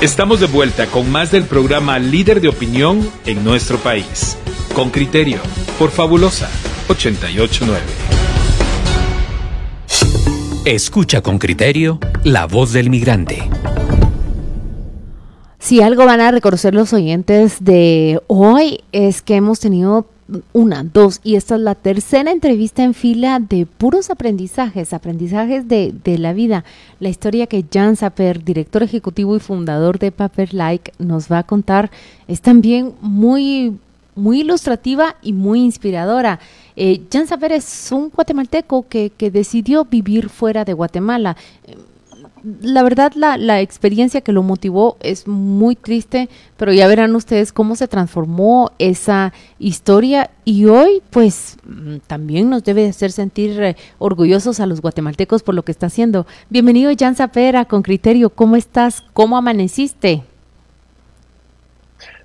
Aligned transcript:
Estamos 0.00 0.38
de 0.38 0.46
vuelta 0.46 0.86
con 0.86 1.10
más 1.10 1.32
del 1.32 1.42
programa 1.42 1.98
Líder 1.98 2.40
de 2.40 2.46
Opinión 2.46 3.10
en 3.26 3.42
nuestro 3.42 3.78
país. 3.78 4.38
Con 4.72 4.90
criterio, 4.90 5.40
por 5.76 5.90
Fabulosa 5.90 6.48
889. 6.88 7.82
Escucha 10.64 11.20
con 11.20 11.40
criterio 11.40 11.98
la 12.22 12.46
voz 12.46 12.72
del 12.72 12.90
migrante. 12.90 13.50
Si 15.58 15.82
algo 15.82 16.06
van 16.06 16.20
a 16.20 16.30
reconocer 16.30 16.74
los 16.74 16.92
oyentes 16.92 17.56
de 17.64 18.22
hoy 18.28 18.84
es 18.92 19.20
que 19.20 19.34
hemos 19.34 19.58
tenido 19.58 20.06
una, 20.52 20.84
dos, 20.84 21.20
y 21.24 21.36
esta 21.36 21.54
es 21.54 21.60
la 21.62 21.74
tercera 21.74 22.30
entrevista 22.30 22.82
en 22.82 22.94
fila 22.94 23.40
de 23.40 23.66
puros 23.66 24.10
aprendizajes, 24.10 24.92
aprendizajes 24.92 25.68
de, 25.68 25.94
de 26.04 26.18
la 26.18 26.32
vida. 26.32 26.64
La 27.00 27.08
historia 27.08 27.46
que 27.46 27.64
Jan 27.72 27.96
Saper, 27.96 28.44
director 28.44 28.82
ejecutivo 28.82 29.36
y 29.36 29.40
fundador 29.40 29.98
de 29.98 30.12
Paper 30.12 30.52
Like, 30.52 30.92
nos 30.98 31.30
va 31.32 31.38
a 31.38 31.42
contar 31.44 31.90
es 32.26 32.42
también 32.42 32.92
muy, 33.00 33.78
muy 34.14 34.40
ilustrativa 34.40 35.16
y 35.22 35.32
muy 35.32 35.60
inspiradora. 35.60 36.40
Eh, 36.76 37.00
Jan 37.10 37.26
Saper 37.26 37.52
es 37.52 37.90
un 37.90 38.10
guatemalteco 38.10 38.86
que, 38.88 39.10
que 39.10 39.30
decidió 39.30 39.84
vivir 39.84 40.28
fuera 40.28 40.64
de 40.64 40.74
Guatemala 40.74 41.36
la 42.60 42.82
verdad 42.82 43.12
la, 43.14 43.36
la, 43.36 43.60
experiencia 43.60 44.20
que 44.20 44.32
lo 44.32 44.42
motivó 44.42 44.96
es 45.00 45.26
muy 45.26 45.76
triste, 45.76 46.28
pero 46.56 46.72
ya 46.72 46.86
verán 46.86 47.14
ustedes 47.14 47.52
cómo 47.52 47.76
se 47.76 47.88
transformó 47.88 48.72
esa 48.78 49.32
historia 49.58 50.30
y 50.44 50.66
hoy 50.66 51.02
pues 51.10 51.56
mm, 51.64 51.98
también 52.06 52.50
nos 52.50 52.64
debe 52.64 52.88
hacer 52.88 53.12
sentir 53.12 53.62
eh, 53.62 53.76
orgullosos 53.98 54.60
a 54.60 54.66
los 54.66 54.80
guatemaltecos 54.80 55.42
por 55.42 55.54
lo 55.54 55.62
que 55.62 55.72
está 55.72 55.86
haciendo. 55.86 56.26
Bienvenido 56.50 56.90
Jan 56.98 57.14
Zapera 57.14 57.64
con 57.64 57.82
criterio, 57.82 58.30
¿cómo 58.30 58.56
estás? 58.56 59.02
¿Cómo 59.12 59.36
amaneciste? 59.36 60.22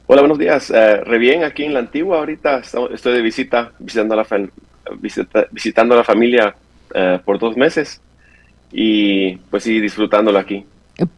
Hola, 0.05 0.21
buenos 0.21 0.38
días. 0.38 0.70
Eh, 0.70 0.98
re 0.98 1.18
bien 1.18 1.43
aquí 1.43 1.63
en 1.63 1.73
la 1.73 1.79
antigua 1.79 2.20
ahorita 2.20 2.60
estoy 2.60 3.13
de 3.13 3.21
visita, 3.21 3.71
visitando 3.79 4.13
a 4.13 4.18
la, 4.18 4.49
visita, 4.98 5.48
visitando 5.51 5.93
a 5.93 5.98
la 5.98 6.04
familia 6.04 6.55
eh, 6.93 7.20
por 7.23 7.40
dos 7.40 7.55
meses 7.55 8.01
y 8.74 9.38
pues 9.52 9.63
sí, 9.63 9.79
disfrutándolo 9.79 10.40
aquí. 10.40 10.66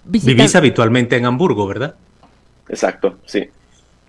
Vivís 0.03 0.55
habitualmente 0.55 1.15
en 1.15 1.25
Hamburgo, 1.25 1.65
¿verdad? 1.65 1.95
Exacto, 2.67 3.17
sí. 3.25 3.49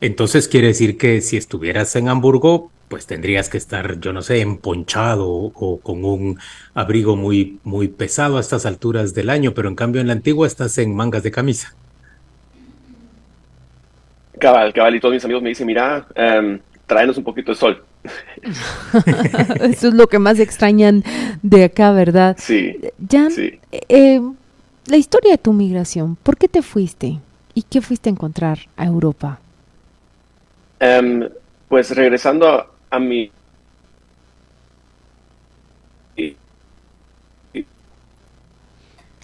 Entonces 0.00 0.48
quiere 0.48 0.68
decir 0.68 0.98
que 0.98 1.20
si 1.20 1.36
estuvieras 1.36 1.94
en 1.96 2.08
Hamburgo, 2.08 2.70
pues 2.88 3.06
tendrías 3.06 3.48
que 3.48 3.56
estar, 3.56 3.98
yo 4.00 4.12
no 4.12 4.22
sé, 4.22 4.40
emponchado 4.40 5.28
o 5.28 5.80
con 5.80 6.04
un 6.04 6.38
abrigo 6.74 7.16
muy, 7.16 7.58
muy 7.64 7.88
pesado 7.88 8.36
a 8.36 8.40
estas 8.40 8.66
alturas 8.66 9.14
del 9.14 9.30
año, 9.30 9.54
pero 9.54 9.68
en 9.68 9.76
cambio 9.76 10.00
en 10.00 10.08
la 10.08 10.12
antigua 10.12 10.46
estás 10.46 10.76
en 10.78 10.94
mangas 10.94 11.22
de 11.22 11.30
camisa. 11.30 11.74
Cabal, 14.38 14.72
cabal, 14.72 14.94
y 14.94 15.00
todos 15.00 15.14
mis 15.14 15.24
amigos 15.24 15.42
me 15.42 15.48
dicen, 15.48 15.66
mira, 15.66 16.06
um, 16.16 16.58
tráenos 16.86 17.16
un 17.16 17.24
poquito 17.24 17.52
de 17.52 17.56
sol. 17.56 17.84
Eso 19.60 19.88
es 19.88 19.94
lo 19.94 20.08
que 20.08 20.18
más 20.18 20.38
extrañan 20.38 21.04
de 21.42 21.64
acá, 21.64 21.92
¿verdad? 21.92 22.36
Sí. 22.38 22.78
Jan, 23.10 23.30
eh, 23.72 24.20
la 24.86 24.96
historia 24.96 25.32
de 25.32 25.38
tu 25.38 25.52
migración, 25.52 26.16
¿por 26.16 26.36
qué 26.36 26.48
te 26.48 26.62
fuiste? 26.62 27.20
¿Y 27.54 27.62
qué 27.62 27.80
fuiste 27.80 28.08
a 28.08 28.12
encontrar 28.12 28.58
a 28.76 28.84
Europa? 28.84 29.40
Um, 30.80 31.24
pues 31.68 31.94
regresando 31.94 32.66
a 32.90 32.98
mi... 32.98 33.30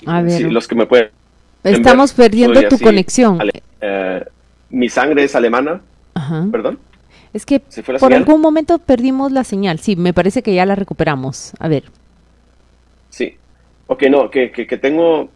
A 0.04 0.22
ver. 0.22 0.32
Sí, 0.32 0.44
los 0.50 0.66
que 0.66 0.74
me 0.74 0.86
pueden... 0.86 1.10
Estamos 1.62 2.12
perdiendo 2.12 2.60
tu 2.68 2.74
así, 2.74 2.84
conexión. 2.84 3.38
Uh, 3.38 4.24
mi 4.70 4.88
sangre 4.88 5.24
es 5.24 5.36
alemana. 5.36 5.80
Ajá. 6.14 6.46
Perdón. 6.50 6.78
Es 7.34 7.46
que 7.46 7.60
por 7.60 7.98
señal? 7.98 8.12
algún 8.12 8.40
momento 8.40 8.78
perdimos 8.78 9.32
la 9.32 9.44
señal. 9.44 9.78
Sí, 9.78 9.96
me 9.96 10.12
parece 10.12 10.42
que 10.42 10.54
ya 10.54 10.66
la 10.66 10.74
recuperamos. 10.74 11.52
A 11.58 11.68
ver. 11.68 11.84
Sí. 13.08 13.36
Ok, 13.86 14.04
no, 14.10 14.30
que, 14.30 14.50
que, 14.50 14.66
que 14.66 14.78
tengo 14.78 15.22
uh, 15.22 15.30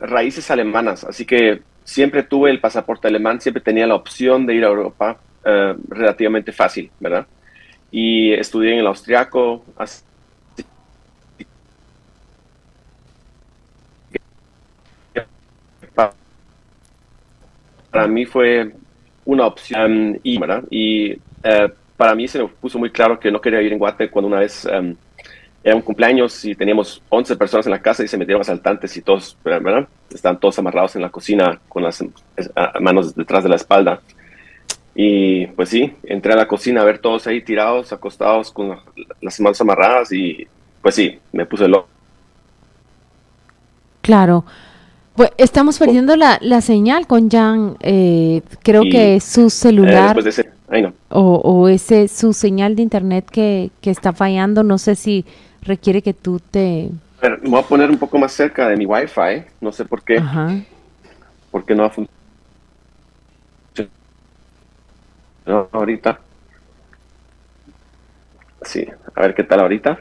raíces 0.00 0.50
alemanas, 0.50 1.04
así 1.04 1.24
que 1.24 1.62
siempre 1.84 2.22
tuve 2.22 2.50
el 2.50 2.60
pasaporte 2.60 3.08
alemán, 3.08 3.40
siempre 3.40 3.62
tenía 3.62 3.86
la 3.86 3.94
opción 3.94 4.46
de 4.46 4.54
ir 4.54 4.64
a 4.64 4.68
Europa 4.68 5.18
uh, 5.44 5.78
relativamente 5.88 6.50
fácil, 6.50 6.90
¿verdad? 6.98 7.26
Y 7.90 8.32
estudié 8.32 8.72
en 8.72 8.78
el 8.80 8.86
austriaco. 8.86 9.64
Así 9.76 10.02
para 17.90 18.08
mí 18.08 18.26
fue 18.26 18.72
una 19.24 19.46
opción 19.46 20.20
y, 20.22 20.38
y 20.70 21.12
uh, 21.12 21.70
para 21.96 22.14
mí 22.14 22.28
se 22.28 22.40
me 22.40 22.48
puso 22.48 22.78
muy 22.78 22.90
claro 22.90 23.18
que 23.18 23.30
no 23.30 23.40
quería 23.40 23.62
ir 23.62 23.72
en 23.72 23.78
Guate 23.78 24.10
cuando 24.10 24.28
una 24.28 24.40
vez 24.40 24.66
um, 24.66 24.94
era 25.64 25.74
un 25.74 25.82
cumpleaños 25.82 26.44
y 26.44 26.54
teníamos 26.54 27.02
11 27.08 27.36
personas 27.36 27.66
en 27.66 27.72
la 27.72 27.80
casa 27.80 28.04
y 28.04 28.08
se 28.08 28.18
metieron 28.18 28.42
asaltantes 28.42 28.94
y 28.98 29.02
todos, 29.02 29.36
¿verdad? 29.42 29.88
Estaban 30.12 30.38
todos 30.38 30.58
amarrados 30.58 30.94
en 30.94 31.02
la 31.02 31.08
cocina 31.08 31.58
con 31.68 31.82
las 31.82 32.04
manos 32.80 33.14
detrás 33.14 33.42
de 33.42 33.48
la 33.48 33.56
espalda. 33.56 34.00
Y 34.94 35.46
pues 35.46 35.70
sí, 35.70 35.94
entré 36.02 36.34
a 36.34 36.36
la 36.36 36.46
cocina 36.46 36.82
a 36.82 36.84
ver 36.84 36.98
todos 36.98 37.26
ahí 37.26 37.40
tirados, 37.40 37.94
acostados 37.94 38.52
con 38.52 38.78
las 39.22 39.40
manos 39.40 39.60
amarradas 39.60 40.12
y 40.12 40.46
pues 40.82 40.94
sí, 40.96 41.18
me 41.32 41.46
puse 41.46 41.66
loco. 41.66 41.88
Claro. 44.02 44.44
Pues 45.14 45.30
estamos 45.38 45.78
perdiendo 45.78 46.16
la, 46.16 46.38
la 46.40 46.60
señal 46.60 47.06
con 47.06 47.30
Jan. 47.30 47.76
Eh, 47.80 48.42
creo 48.62 48.82
y, 48.82 48.90
que 48.90 49.16
es 49.16 49.24
su 49.24 49.48
celular. 49.48 50.18
Eh, 50.18 50.22
de 50.22 50.30
ese, 50.30 50.50
ay 50.68 50.82
no. 50.82 50.92
o, 51.08 51.36
o, 51.36 51.68
ese 51.68 52.08
su 52.08 52.32
señal 52.32 52.74
de 52.74 52.82
internet 52.82 53.26
que, 53.30 53.70
que, 53.80 53.90
está 53.90 54.12
fallando. 54.12 54.64
No 54.64 54.76
sé 54.76 54.96
si 54.96 55.24
requiere 55.62 56.02
que 56.02 56.14
tú 56.14 56.40
te. 56.50 56.90
A 57.20 57.28
ver, 57.28 57.42
me 57.42 57.50
voy 57.50 57.60
a 57.60 57.62
poner 57.62 57.90
un 57.90 57.98
poco 57.98 58.18
más 58.18 58.32
cerca 58.32 58.68
de 58.68 58.76
mi 58.76 58.86
wifi. 58.86 59.44
No 59.60 59.70
sé 59.70 59.84
por 59.84 60.02
qué. 60.02 60.18
Ajá. 60.18 60.60
Porque 61.52 61.74
no 61.76 61.82
va 61.82 61.88
a 61.88 61.92
funcionar. 61.92 62.24
No, 65.46 65.68
ahorita. 65.70 66.18
Sí, 68.62 68.86
a 69.14 69.20
ver 69.20 69.34
qué 69.34 69.44
tal 69.44 69.60
ahorita. 69.60 69.98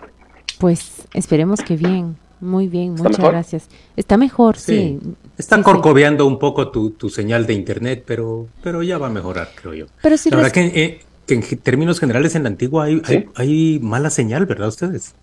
Pues 0.58 1.08
esperemos 1.14 1.62
que 1.62 1.76
bien. 1.76 2.16
Muy 2.44 2.68
bien, 2.68 2.92
muchas 2.92 3.18
mejor? 3.18 3.32
gracias. 3.32 3.70
Está 3.96 4.18
mejor, 4.18 4.58
sí. 4.58 5.00
sí. 5.02 5.14
Está 5.38 5.56
sí, 5.56 5.64
corcoveando 5.64 6.26
sí. 6.26 6.28
un 6.28 6.38
poco 6.38 6.70
tu, 6.70 6.92
tu, 6.92 7.10
señal 7.10 7.46
de 7.48 7.54
internet, 7.54 8.04
pero, 8.06 8.48
pero 8.62 8.84
ya 8.84 8.98
va 8.98 9.08
a 9.08 9.10
mejorar, 9.10 9.50
creo 9.56 9.74
yo. 9.74 9.86
Pero 10.02 10.18
si 10.18 10.30
la 10.30 10.38
verdad 10.38 10.52
que, 10.52 10.66
eh, 10.66 11.02
que, 11.26 11.36
en 11.36 11.42
términos 11.60 12.00
generales 12.00 12.36
en 12.36 12.44
la 12.44 12.50
antigua 12.50 12.86
hay, 12.86 13.02
hay, 13.06 13.26
hay, 13.36 13.80
mala 13.82 14.10
señal, 14.10 14.46
¿verdad 14.46 14.68
ustedes? 14.68 15.16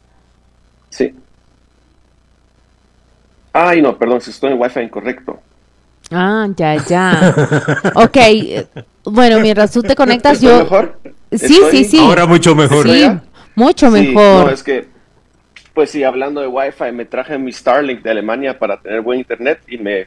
Sí. 0.89 1.15
Ay, 3.53 3.83
no, 3.83 3.97
perdón, 3.99 4.21
si 4.21 4.31
estoy 4.31 4.53
en 4.53 4.61
Wi-Fi 4.61 4.81
incorrecto. 4.81 5.39
Ah, 6.11 6.49
ya, 6.57 6.77
ya. 6.87 7.35
ok, 7.95 8.17
bueno, 9.05 9.41
mientras 9.41 9.71
tú 9.73 9.83
te 9.83 9.95
conectas, 9.95 10.41
yo... 10.41 10.59
mejor? 10.59 10.99
Sí, 11.05 11.11
¿Estoy? 11.31 11.71
sí, 11.71 11.85
sí. 11.85 11.99
Ahora 11.99 12.27
mucho 12.27 12.55
mejor. 12.55 12.89
Sí, 12.89 13.07
mucho 13.55 13.91
mejor. 13.91 14.47
No, 14.47 14.51
es 14.51 14.63
que 14.63 14.89
pues 15.75 15.91
sí, 15.91 16.05
hablando 16.05 16.41
de 16.41 16.47
Wi-Fi, 16.47 16.93
me 16.93 17.05
traje 17.05 17.39
mi 17.39 17.53
Starlink 17.53 18.03
de 18.03 18.11
Alemania 18.11 18.59
para 18.59 18.81
tener 18.81 19.01
buen 19.01 19.19
internet 19.19 19.61
y 19.69 19.79
me, 19.79 20.07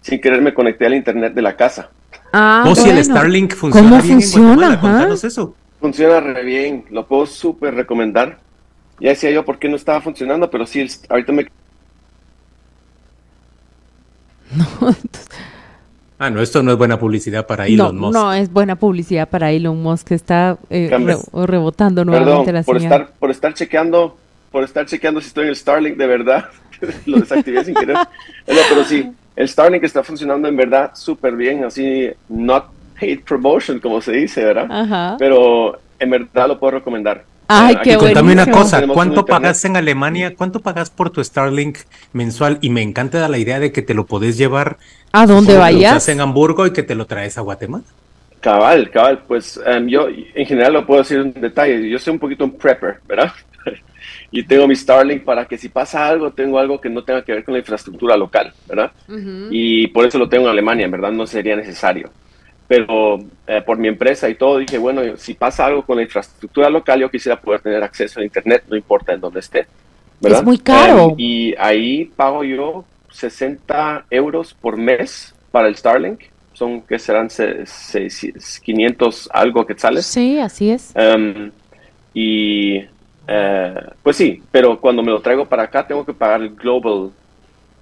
sin 0.00 0.20
querer, 0.20 0.42
me 0.42 0.54
conecté 0.54 0.86
al 0.86 0.94
internet 0.94 1.34
de 1.34 1.42
la 1.42 1.56
casa. 1.56 1.90
Ah, 2.32 2.62
¿O 2.66 2.70
bueno. 2.70 2.82
si 2.82 2.90
el 2.90 3.04
Starlink 3.04 3.54
funciona 3.54 3.88
¿Cómo 3.90 4.02
bien 4.02 4.20
funciona? 4.20 4.74
en. 4.74 4.80
Contanos 4.80 5.24
eso. 5.24 5.54
Funciona 5.80 6.20
re 6.20 6.44
bien, 6.44 6.84
lo 6.90 7.06
puedo 7.06 7.26
súper 7.26 7.74
recomendar. 7.74 8.38
Ya 9.00 9.10
decía 9.10 9.30
yo 9.30 9.44
por 9.44 9.58
qué 9.58 9.68
no 9.68 9.76
estaba 9.76 10.00
funcionando, 10.00 10.50
pero 10.50 10.66
sí, 10.66 10.80
el, 10.80 10.90
ahorita 11.08 11.32
me... 11.32 11.46
No, 14.56 14.94
Ah, 16.18 16.30
no, 16.30 16.40
esto 16.40 16.62
no 16.62 16.70
es 16.72 16.78
buena 16.78 16.98
publicidad 16.98 17.46
para 17.46 17.66
Elon 17.66 17.96
no, 17.96 18.06
Musk. 18.06 18.14
no 18.14 18.32
es 18.32 18.50
buena 18.52 18.76
publicidad 18.76 19.28
para 19.28 19.50
Elon 19.50 19.82
Musk, 19.82 20.08
que 20.08 20.14
está 20.14 20.58
eh, 20.70 20.88
re 20.90 21.16
rebotando 21.46 22.04
nuevamente 22.04 22.52
Perdón, 22.52 22.54
la 22.54 22.62
por 22.62 22.80
señal. 22.80 22.92
estar, 23.00 23.14
por 23.18 23.30
estar 23.30 23.54
chequeando, 23.54 24.16
por 24.54 24.62
estar 24.62 24.86
chequeando 24.86 25.20
si 25.20 25.26
estoy 25.26 25.42
en 25.42 25.48
el 25.48 25.56
Starlink 25.56 25.96
de 25.96 26.06
verdad, 26.06 26.44
lo 27.06 27.18
desactivé 27.18 27.64
sin 27.64 27.74
querer. 27.74 27.96
No, 28.46 28.60
pero 28.68 28.84
sí, 28.84 29.10
el 29.34 29.48
Starlink 29.48 29.82
está 29.82 30.04
funcionando 30.04 30.46
en 30.46 30.56
verdad 30.56 30.92
súper 30.94 31.34
bien, 31.34 31.64
así, 31.64 32.08
not 32.28 32.66
hate 32.96 33.24
promotion, 33.24 33.80
como 33.80 34.00
se 34.00 34.12
dice, 34.12 34.44
¿verdad? 34.44 34.68
Ajá. 34.70 35.16
Pero 35.18 35.80
en 35.98 36.08
verdad 36.08 36.46
lo 36.46 36.60
puedo 36.60 36.70
recomendar. 36.70 37.24
Ay, 37.48 37.78
qué 37.82 37.94
Y 37.94 37.96
contame 37.96 38.32
una 38.32 38.46
cosa, 38.46 38.86
¿cuánto 38.86 39.26
pagas 39.26 39.64
en 39.64 39.76
Alemania? 39.76 40.36
¿Cuánto 40.36 40.60
pagas 40.60 40.88
por 40.88 41.10
tu 41.10 41.24
Starlink 41.24 41.78
mensual? 42.12 42.58
Y 42.60 42.70
me 42.70 42.82
encanta 42.82 43.28
la 43.28 43.38
idea 43.38 43.58
de 43.58 43.72
que 43.72 43.82
te 43.82 43.92
lo 43.92 44.06
podés 44.06 44.38
llevar 44.38 44.76
¿A 45.10 45.26
dónde 45.26 45.54
lo 45.54 45.58
vayas? 45.58 46.08
en 46.08 46.20
Hamburgo 46.20 46.64
y 46.64 46.72
que 46.72 46.84
te 46.84 46.94
lo 46.94 47.06
traes 47.06 47.36
a 47.38 47.40
Guatemala. 47.40 47.82
Cabal, 48.38 48.88
cabal, 48.90 49.18
pues 49.26 49.60
em, 49.66 49.88
yo 49.88 50.06
en 50.08 50.46
general 50.46 50.74
lo 50.74 50.86
puedo 50.86 51.02
decir 51.02 51.18
en 51.18 51.32
detalle, 51.32 51.90
yo 51.90 51.98
soy 51.98 52.12
un 52.12 52.20
poquito 52.20 52.44
un 52.44 52.56
prepper, 52.56 53.00
¿verdad? 53.08 53.32
Y 54.36 54.42
tengo 54.42 54.66
mi 54.66 54.74
Starlink 54.74 55.22
para 55.22 55.44
que 55.44 55.56
si 55.56 55.68
pasa 55.68 56.08
algo, 56.08 56.32
tengo 56.32 56.58
algo 56.58 56.80
que 56.80 56.90
no 56.90 57.04
tenga 57.04 57.22
que 57.22 57.32
ver 57.32 57.44
con 57.44 57.54
la 57.54 57.60
infraestructura 57.60 58.16
local, 58.16 58.52
¿verdad? 58.66 58.90
Y 59.48 59.86
por 59.86 60.04
eso 60.04 60.18
lo 60.18 60.28
tengo 60.28 60.46
en 60.46 60.50
Alemania, 60.50 60.86
en 60.86 60.90
verdad 60.90 61.12
no 61.12 61.24
sería 61.24 61.54
necesario. 61.54 62.10
Pero 62.66 63.20
eh, 63.46 63.62
por 63.64 63.78
mi 63.78 63.86
empresa 63.86 64.28
y 64.28 64.34
todo, 64.34 64.58
dije, 64.58 64.76
bueno, 64.76 65.02
si 65.16 65.34
pasa 65.34 65.66
algo 65.66 65.82
con 65.86 65.98
la 65.98 66.02
infraestructura 66.02 66.68
local, 66.68 66.98
yo 66.98 67.10
quisiera 67.12 67.40
poder 67.40 67.60
tener 67.60 67.80
acceso 67.84 68.18
a 68.18 68.24
Internet, 68.24 68.64
no 68.68 68.74
importa 68.74 69.12
en 69.12 69.20
dónde 69.20 69.38
esté. 69.38 69.68
¿verdad? 70.20 70.40
Es 70.40 70.44
muy 70.44 70.58
caro. 70.58 71.10
Em, 71.10 71.14
y 71.16 71.54
ahí 71.56 72.06
pago 72.16 72.42
yo 72.42 72.84
60 73.12 74.06
euros 74.10 74.52
por 74.52 74.76
mes 74.76 75.32
para 75.52 75.68
el 75.68 75.76
Starlink. 75.76 76.22
Son 76.54 76.82
que 76.82 76.98
serán 76.98 77.28
500 78.64 79.30
algo 79.32 79.64
quetzales. 79.64 80.06
Sí, 80.06 80.40
así 80.40 80.70
es. 80.70 80.90
Em, 80.96 81.52
y 82.12 82.82
eh, 83.26 83.74
pues 84.02 84.16
sí, 84.16 84.42
pero 84.50 84.78
cuando 84.80 85.02
me 85.02 85.10
lo 85.10 85.20
traigo 85.20 85.46
para 85.46 85.64
acá 85.64 85.86
tengo 85.86 86.04
que 86.04 86.12
pagar 86.12 86.42
el 86.42 86.54
Global 86.54 87.10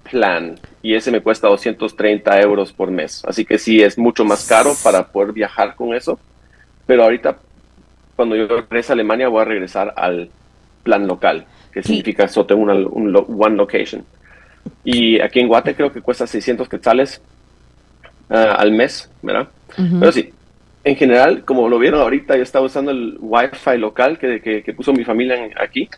Plan 0.09 0.55
y 0.81 0.95
ese 0.95 1.11
me 1.11 1.21
cuesta 1.21 1.47
230 1.47 2.41
euros 2.41 2.73
por 2.73 2.91
mes. 2.91 3.23
Así 3.25 3.45
que 3.45 3.57
sí, 3.57 3.81
es 3.81 3.97
mucho 3.97 4.25
más 4.25 4.47
caro 4.47 4.73
para 4.83 5.07
poder 5.07 5.33
viajar 5.33 5.75
con 5.75 5.93
eso. 5.93 6.19
Pero 6.85 7.03
ahorita, 7.03 7.37
cuando 8.15 8.35
yo 8.35 8.47
regrese 8.47 8.91
a 8.91 8.95
Alemania, 8.95 9.29
voy 9.29 9.41
a 9.41 9.45
regresar 9.45 9.93
al 9.95 10.29
plan 10.83 11.07
local, 11.07 11.45
que 11.71 11.81
significa 11.81 12.27
solo 12.27 12.45
tengo 12.45 12.61
una, 12.61 12.73
un 12.73 13.15
one 13.15 13.55
location. 13.55 14.05
Y 14.83 15.19
aquí 15.21 15.39
en 15.39 15.47
Guate 15.47 15.75
creo 15.75 15.91
que 15.91 16.01
cuesta 16.01 16.27
600 16.27 16.67
quetzales 16.67 17.21
uh, 18.29 18.35
al 18.35 18.71
mes, 18.71 19.09
¿verdad? 19.21 19.47
Pero 19.75 20.11
sí, 20.11 20.33
en 20.83 20.95
general, 20.95 21.45
como 21.45 21.69
lo 21.69 21.79
vieron 21.79 22.01
ahorita, 22.01 22.35
yo 22.35 22.43
estaba 22.43 22.65
usando 22.65 22.91
el 22.91 23.17
Wi-Fi 23.19 23.77
local 23.77 24.17
que, 24.19 24.41
que, 24.41 24.73
puso 24.73 24.91
mi 24.91 25.05
familia 25.05 25.49
aquí. 25.59 25.89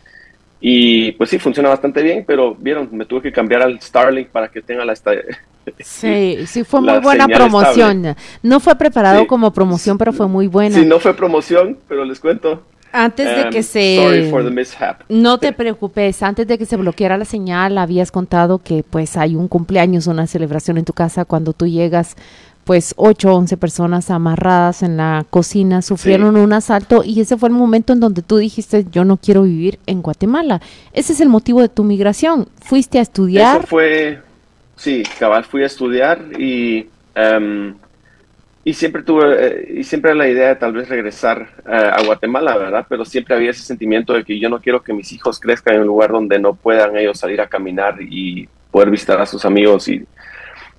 Y 0.60 1.12
pues 1.12 1.30
sí, 1.30 1.38
funciona 1.38 1.68
bastante 1.68 2.02
bien, 2.02 2.24
pero 2.26 2.54
vieron, 2.54 2.88
me 2.92 3.04
tuve 3.04 3.22
que 3.22 3.32
cambiar 3.32 3.62
al 3.62 3.80
Starlink 3.80 4.28
para 4.28 4.48
que 4.48 4.62
tenga 4.62 4.84
la... 4.84 4.94
Sí, 5.80 6.46
sí, 6.46 6.62
fue 6.62 6.80
muy 6.80 7.00
buena 7.00 7.26
promoción. 7.26 8.14
No 8.40 8.60
fue 8.60 8.76
preparado 8.76 9.26
como 9.26 9.52
promoción, 9.52 9.98
pero 9.98 10.12
fue 10.12 10.28
muy 10.28 10.46
buena. 10.46 10.76
Sí, 10.76 10.86
no 10.86 11.00
fue 11.00 11.12
promoción, 11.14 11.76
pero 11.88 12.04
les 12.04 12.20
cuento. 12.20 12.62
Antes 12.92 13.36
de 13.36 13.50
que 13.50 13.58
um, 13.58 13.64
se... 13.64 13.96
Sorry 13.96 14.30
for 14.30 14.44
the 14.44 14.50
mishap. 14.50 15.02
No 15.08 15.38
te 15.38 15.52
preocupes, 15.52 16.22
antes 16.22 16.46
de 16.46 16.56
que 16.56 16.66
se 16.66 16.76
bloqueara 16.76 17.18
la 17.18 17.24
señal, 17.24 17.78
habías 17.78 18.12
contado 18.12 18.58
que 18.58 18.84
pues 18.88 19.16
hay 19.16 19.34
un 19.34 19.48
cumpleaños, 19.48 20.06
una 20.06 20.28
celebración 20.28 20.78
en 20.78 20.84
tu 20.84 20.92
casa 20.92 21.24
cuando 21.24 21.52
tú 21.52 21.66
llegas 21.66 22.16
pues 22.66 22.94
8 22.96 23.32
o 23.32 23.36
11 23.36 23.56
personas 23.58 24.10
amarradas 24.10 24.82
en 24.82 24.96
la 24.96 25.24
cocina 25.30 25.82
sufrieron 25.82 26.36
un 26.36 26.52
asalto 26.52 27.04
y 27.04 27.20
ese 27.20 27.36
fue 27.36 27.48
el 27.48 27.54
momento 27.54 27.92
en 27.92 28.00
donde 28.00 28.22
tú 28.22 28.38
dijiste 28.38 28.84
yo 28.90 29.04
no 29.04 29.18
quiero 29.18 29.44
vivir 29.44 29.78
en 29.86 30.02
Guatemala. 30.02 30.60
Ese 30.92 31.12
es 31.12 31.20
el 31.20 31.28
motivo 31.28 31.62
de 31.62 31.68
tu 31.68 31.84
migración. 31.84 32.48
Fuiste 32.60 32.98
a 32.98 33.02
estudiar. 33.02 33.58
Eso 33.58 33.68
fue, 33.68 34.18
sí, 34.74 35.04
cabal, 35.16 35.44
fui 35.44 35.62
a 35.62 35.66
estudiar 35.66 36.20
y, 36.40 36.88
em, 37.14 37.76
y 38.64 38.74
siempre 38.74 39.04
tuve, 39.04 39.46
eh, 39.46 39.74
y 39.78 39.84
siempre 39.84 40.12
la 40.16 40.26
idea 40.26 40.48
de 40.48 40.56
tal 40.56 40.72
vez 40.72 40.88
regresar 40.88 41.48
eh, 41.68 41.70
a 41.72 42.02
Guatemala, 42.02 42.58
¿verdad? 42.58 42.84
Pero 42.88 43.04
siempre 43.04 43.36
había 43.36 43.52
ese 43.52 43.62
sentimiento 43.62 44.12
de 44.12 44.24
que 44.24 44.40
yo 44.40 44.48
no 44.48 44.60
quiero 44.60 44.82
que 44.82 44.92
mis 44.92 45.12
hijos 45.12 45.38
crezcan 45.38 45.76
en 45.76 45.82
un 45.82 45.86
lugar 45.86 46.10
donde 46.10 46.40
no 46.40 46.56
puedan 46.56 46.96
ellos 46.96 47.16
salir 47.16 47.40
a 47.40 47.46
caminar 47.46 48.02
y 48.02 48.48
poder 48.72 48.90
visitar 48.90 49.20
a 49.20 49.26
sus 49.26 49.44
amigos 49.44 49.86
y 49.86 50.04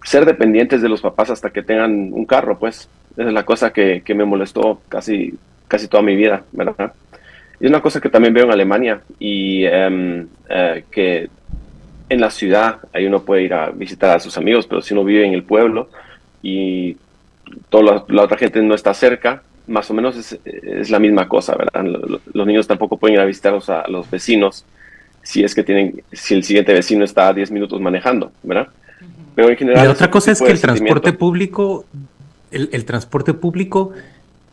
ser 0.08 0.26
dependientes 0.26 0.82
de 0.82 0.88
los 0.88 1.02
papás 1.02 1.30
hasta 1.32 1.50
que 1.50 1.64
tengan 1.64 2.14
un 2.14 2.26
carro, 2.26 2.58
pues. 2.58 2.88
Es 3.18 3.26
la 3.34 3.44
cosa 3.44 3.74
que, 3.74 4.02
me 4.16 4.24
molestó 4.24 4.80
casi, 4.88 5.34
casi 5.68 5.90
toda 5.90 6.02
mi 6.02 6.16
vida, 6.16 6.44
¿verdad? 6.54 6.94
Y 7.60 7.66
es 7.66 7.70
una 7.70 7.82
cosa 7.82 8.00
que 8.00 8.08
también 8.08 8.34
veo 8.34 8.46
en 8.46 8.52
Alemania 8.52 9.02
y 9.20 9.66
em, 9.66 10.26
eh, 10.48 10.86
que 10.90 11.28
en 12.08 12.22
la 12.22 12.32
ciudad 12.32 12.78
ahí 12.94 13.06
uno 13.06 13.24
puede 13.24 13.44
ir 13.44 13.54
a 13.54 13.70
visitar 13.72 14.16
a 14.16 14.20
sus 14.22 14.38
amigos, 14.38 14.66
pero 14.66 14.82
si 14.82 14.94
uno 14.94 15.04
vive 15.04 15.26
en 15.26 15.34
el 15.34 15.44
pueblo 15.44 15.90
y 16.42 16.96
toda 17.70 18.06
la, 18.08 18.24
otra 18.24 18.38
gente 18.38 18.62
no 18.62 18.76
está 18.76 18.94
cerca, 18.94 19.44
más 19.68 19.92
o 19.92 19.94
menos 19.94 20.40
es, 20.46 20.90
la 20.90 21.00
misma 21.00 21.28
cosa, 21.28 21.54
¿verdad? 21.58 21.84
Los, 22.34 22.48
niños 22.48 22.66
tampoco 22.66 22.96
pueden 22.96 23.16
ir 23.16 23.20
a 23.20 23.26
visitar 23.26 23.60
a 23.68 23.90
los 23.90 24.10
vecinos 24.10 24.64
si 25.22 25.44
es 25.44 25.54
que 25.54 25.64
tienen, 25.64 26.02
si 26.14 26.34
el 26.34 26.46
siguiente 26.46 26.72
vecino 26.72 27.04
está 27.04 27.28
a 27.28 27.34
10 27.34 27.52
minutos 27.52 27.82
manejando, 27.82 28.32
¿verdad? 28.44 28.70
Pero 29.38 29.52
en 29.52 29.56
general. 29.56 29.86
La 29.86 29.92
otra 29.92 30.10
cosa 30.10 30.32
es 30.32 30.42
que 30.42 30.50
el 30.50 30.60
transporte 30.60 31.14
público, 31.14 31.86
el, 32.50 32.86
transporte 32.86 33.36
público 33.36 33.92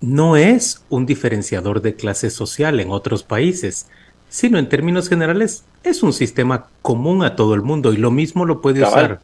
no 0.03 0.37
es 0.37 0.85
un 0.91 1.07
diferenciador 1.07 1.81
de 1.81 1.95
clase 1.95 2.29
social 2.29 2.79
en 2.81 2.91
otros 2.91 3.23
países, 3.23 3.89
sino 4.29 4.59
en 4.59 4.69
términos 4.69 5.09
generales 5.09 5.65
es 5.85 6.03
un 6.03 6.13
sistema 6.13 6.67
común 6.83 7.25
a 7.25 7.35
todo 7.35 7.55
el 7.55 7.63
mundo 7.63 7.95
y 7.95 7.97
lo 7.97 8.11
mismo 8.11 8.45
lo 8.45 8.61
puede 8.61 8.83
usar 8.83 9.21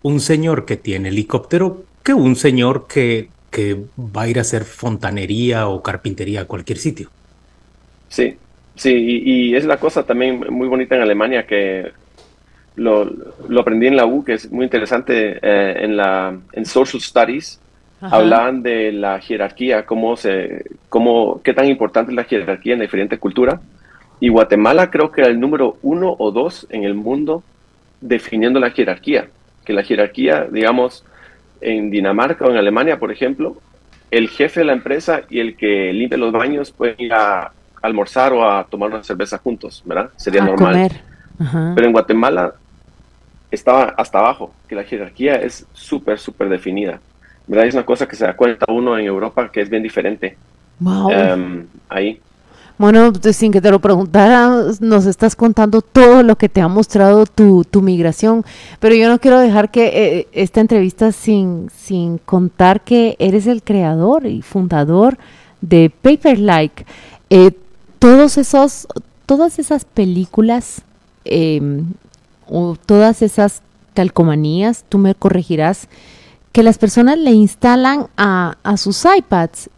un 0.00 0.20
señor 0.20 0.64
que 0.64 0.78
tiene 0.78 1.10
helicóptero 1.10 1.84
que 2.02 2.14
un 2.14 2.34
señor 2.34 2.86
que, 2.86 3.28
que 3.50 3.76
va 3.98 4.22
a 4.22 4.28
ir 4.28 4.38
a 4.38 4.40
hacer 4.40 4.64
fontanería 4.64 5.68
o 5.68 5.82
carpintería 5.82 6.40
a 6.40 6.44
cualquier 6.46 6.78
sitio. 6.78 7.10
Sí, 8.08 8.38
sí, 8.74 9.22
y, 9.22 9.54
es 9.54 9.66
la 9.66 9.76
cosa 9.76 10.06
también 10.06 10.46
muy 10.48 10.66
bonita 10.66 10.94
en 10.94 11.02
Alemania 11.02 11.46
que 11.46 11.92
lo, 12.76 13.04
lo, 13.48 13.60
aprendí 13.60 13.86
en 13.86 13.96
la 13.96 14.06
U, 14.06 14.24
que 14.24 14.34
es 14.34 14.50
muy 14.50 14.64
interesante, 14.64 15.38
eh, 15.40 15.84
en, 15.84 15.96
la, 15.96 16.36
en 16.52 16.66
Social 16.66 17.00
Studies, 17.00 17.60
hablaban 18.00 18.62
de 18.62 18.92
la 18.92 19.18
jerarquía, 19.20 19.86
cómo 19.86 20.16
se, 20.16 20.64
cómo, 20.88 21.40
qué 21.42 21.54
tan 21.54 21.66
importante 21.66 22.12
es 22.12 22.16
la 22.16 22.24
jerarquía 22.24 22.74
en 22.74 22.80
diferente 22.80 23.18
cultura. 23.18 23.60
Y 24.20 24.28
Guatemala 24.28 24.90
creo 24.90 25.10
que 25.10 25.22
era 25.22 25.30
el 25.30 25.40
número 25.40 25.78
uno 25.82 26.14
o 26.18 26.30
dos 26.30 26.66
en 26.70 26.84
el 26.84 26.94
mundo 26.94 27.42
definiendo 28.00 28.60
la 28.60 28.70
jerarquía. 28.70 29.28
Que 29.64 29.72
la 29.72 29.82
jerarquía, 29.82 30.46
digamos, 30.50 31.04
en 31.60 31.90
Dinamarca 31.90 32.44
o 32.44 32.50
en 32.50 32.56
Alemania, 32.56 32.98
por 32.98 33.10
ejemplo, 33.10 33.56
el 34.10 34.28
jefe 34.28 34.60
de 34.60 34.66
la 34.66 34.72
empresa 34.74 35.22
y 35.30 35.40
el 35.40 35.56
que 35.56 35.92
limpia 35.92 36.18
los 36.18 36.32
baños 36.32 36.70
pueden 36.70 36.96
ir 36.98 37.12
a 37.12 37.52
almorzar 37.82 38.32
o 38.32 38.48
a 38.48 38.64
tomar 38.64 38.90
una 38.90 39.02
cerveza 39.02 39.38
juntos, 39.38 39.82
¿verdad? 39.84 40.10
Sería 40.16 40.44
normal. 40.44 40.90
Pero 41.74 41.86
en 41.86 41.92
Guatemala 41.92 42.54
estaba 43.54 43.94
hasta 43.96 44.18
abajo, 44.18 44.52
que 44.68 44.74
la 44.74 44.84
jerarquía 44.84 45.36
es 45.36 45.66
súper, 45.72 46.18
súper 46.18 46.48
definida. 46.48 47.00
¿Verdad? 47.46 47.66
Es 47.66 47.74
una 47.74 47.84
cosa 47.84 48.06
que 48.08 48.16
se 48.16 48.24
da 48.24 48.36
cuenta 48.36 48.66
uno 48.68 48.98
en 48.98 49.06
Europa 49.06 49.50
que 49.52 49.60
es 49.60 49.68
bien 49.68 49.82
diferente. 49.82 50.36
Wow. 50.80 51.10
Em, 51.10 51.66
ahí. 51.88 52.20
Bueno, 52.76 53.12
sin 53.32 53.52
que 53.52 53.60
te 53.60 53.70
lo 53.70 53.78
preguntara, 53.78 54.50
nos 54.80 55.06
estás 55.06 55.36
contando 55.36 55.80
todo 55.80 56.24
lo 56.24 56.36
que 56.36 56.48
te 56.48 56.60
ha 56.60 56.66
mostrado 56.66 57.24
tu, 57.24 57.64
tu 57.64 57.82
migración, 57.82 58.44
pero 58.80 58.96
yo 58.96 59.08
no 59.08 59.20
quiero 59.20 59.38
dejar 59.38 59.70
que 59.70 59.86
eh, 59.94 60.28
esta 60.32 60.60
entrevista 60.60 61.12
sin, 61.12 61.70
sin 61.70 62.18
contar 62.18 62.80
que 62.80 63.14
eres 63.20 63.46
el 63.46 63.62
creador 63.62 64.26
y 64.26 64.42
fundador 64.42 65.18
de 65.60 65.88
Paper 66.02 66.40
Like. 66.40 66.84
Eh, 67.30 67.52
todos 68.00 68.38
esos, 68.38 68.88
todas 69.24 69.60
esas 69.60 69.84
películas 69.84 70.82
em, 71.24 71.92
o 72.48 72.76
todas 72.76 73.22
esas 73.22 73.62
calcomanías, 73.94 74.84
tú 74.88 74.98
me 74.98 75.14
corregirás, 75.14 75.88
que 76.52 76.62
las 76.62 76.78
personas 76.78 77.18
le 77.18 77.32
instalan 77.32 78.06
a, 78.16 78.56
sus 78.76 79.04
iPads. 79.04 79.70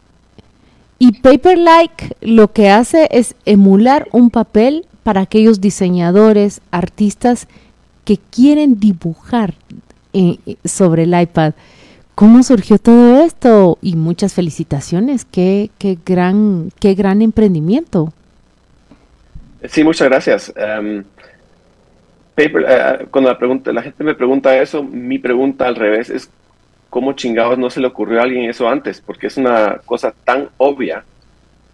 Y 0.99 1.21
Paperlike 1.21 2.17
lo 2.21 2.53
que 2.53 2.71
hace 2.71 3.09
es 3.11 3.35
emular 3.45 4.09
un 4.13 4.31
papel 4.31 4.87
para 5.03 5.23
aquellos 5.23 5.61
diseñadores, 5.61 6.61
artistas 6.71 7.49
que 8.05 8.19
quieren 8.19 8.79
dibujar 8.81 9.55
eh, 10.13 10.39
sobre 10.65 11.05
el 11.05 11.21
iPad. 11.21 11.53
¿Cómo 12.15 12.43
surgió 12.43 12.79
todo 12.79 13.23
esto? 13.23 13.79
Y 13.83 13.95
muchas 13.95 14.33
felicitaciones, 14.33 15.27
qué, 15.27 15.71
qué, 15.79 15.99
gran, 16.05 16.71
qué 16.81 16.95
gran 16.95 17.21
emprendimiento. 17.21 18.13
Sí, 19.69 19.85
muchas 19.85 20.09
gracias. 20.09 20.53
Em, 20.57 21.05
paper, 22.37 22.65
eh, 22.69 23.07
cuando 23.11 23.31
la, 23.31 23.39
pregunta, 23.39 23.73
la 23.73 23.83
gente 23.83 24.05
me 24.05 24.15
pregunta 24.15 24.57
eso, 24.61 24.83
mi 24.83 25.19
pregunta 25.19 25.67
al 25.67 25.75
revés 25.75 26.11
es, 26.11 26.31
¿cómo 26.91 27.15
chingados 27.15 27.59
no 27.59 27.71
se 27.71 27.81
le 27.81 27.89
ocurrió 27.89 28.21
a 28.21 28.25
alguien 28.25 28.49
eso 28.49 28.69
antes? 28.69 29.01
Porque 29.01 29.27
es 29.27 29.37
una 29.37 29.79
cosa 29.85 30.15
tan 30.25 30.51
obvia 30.59 31.03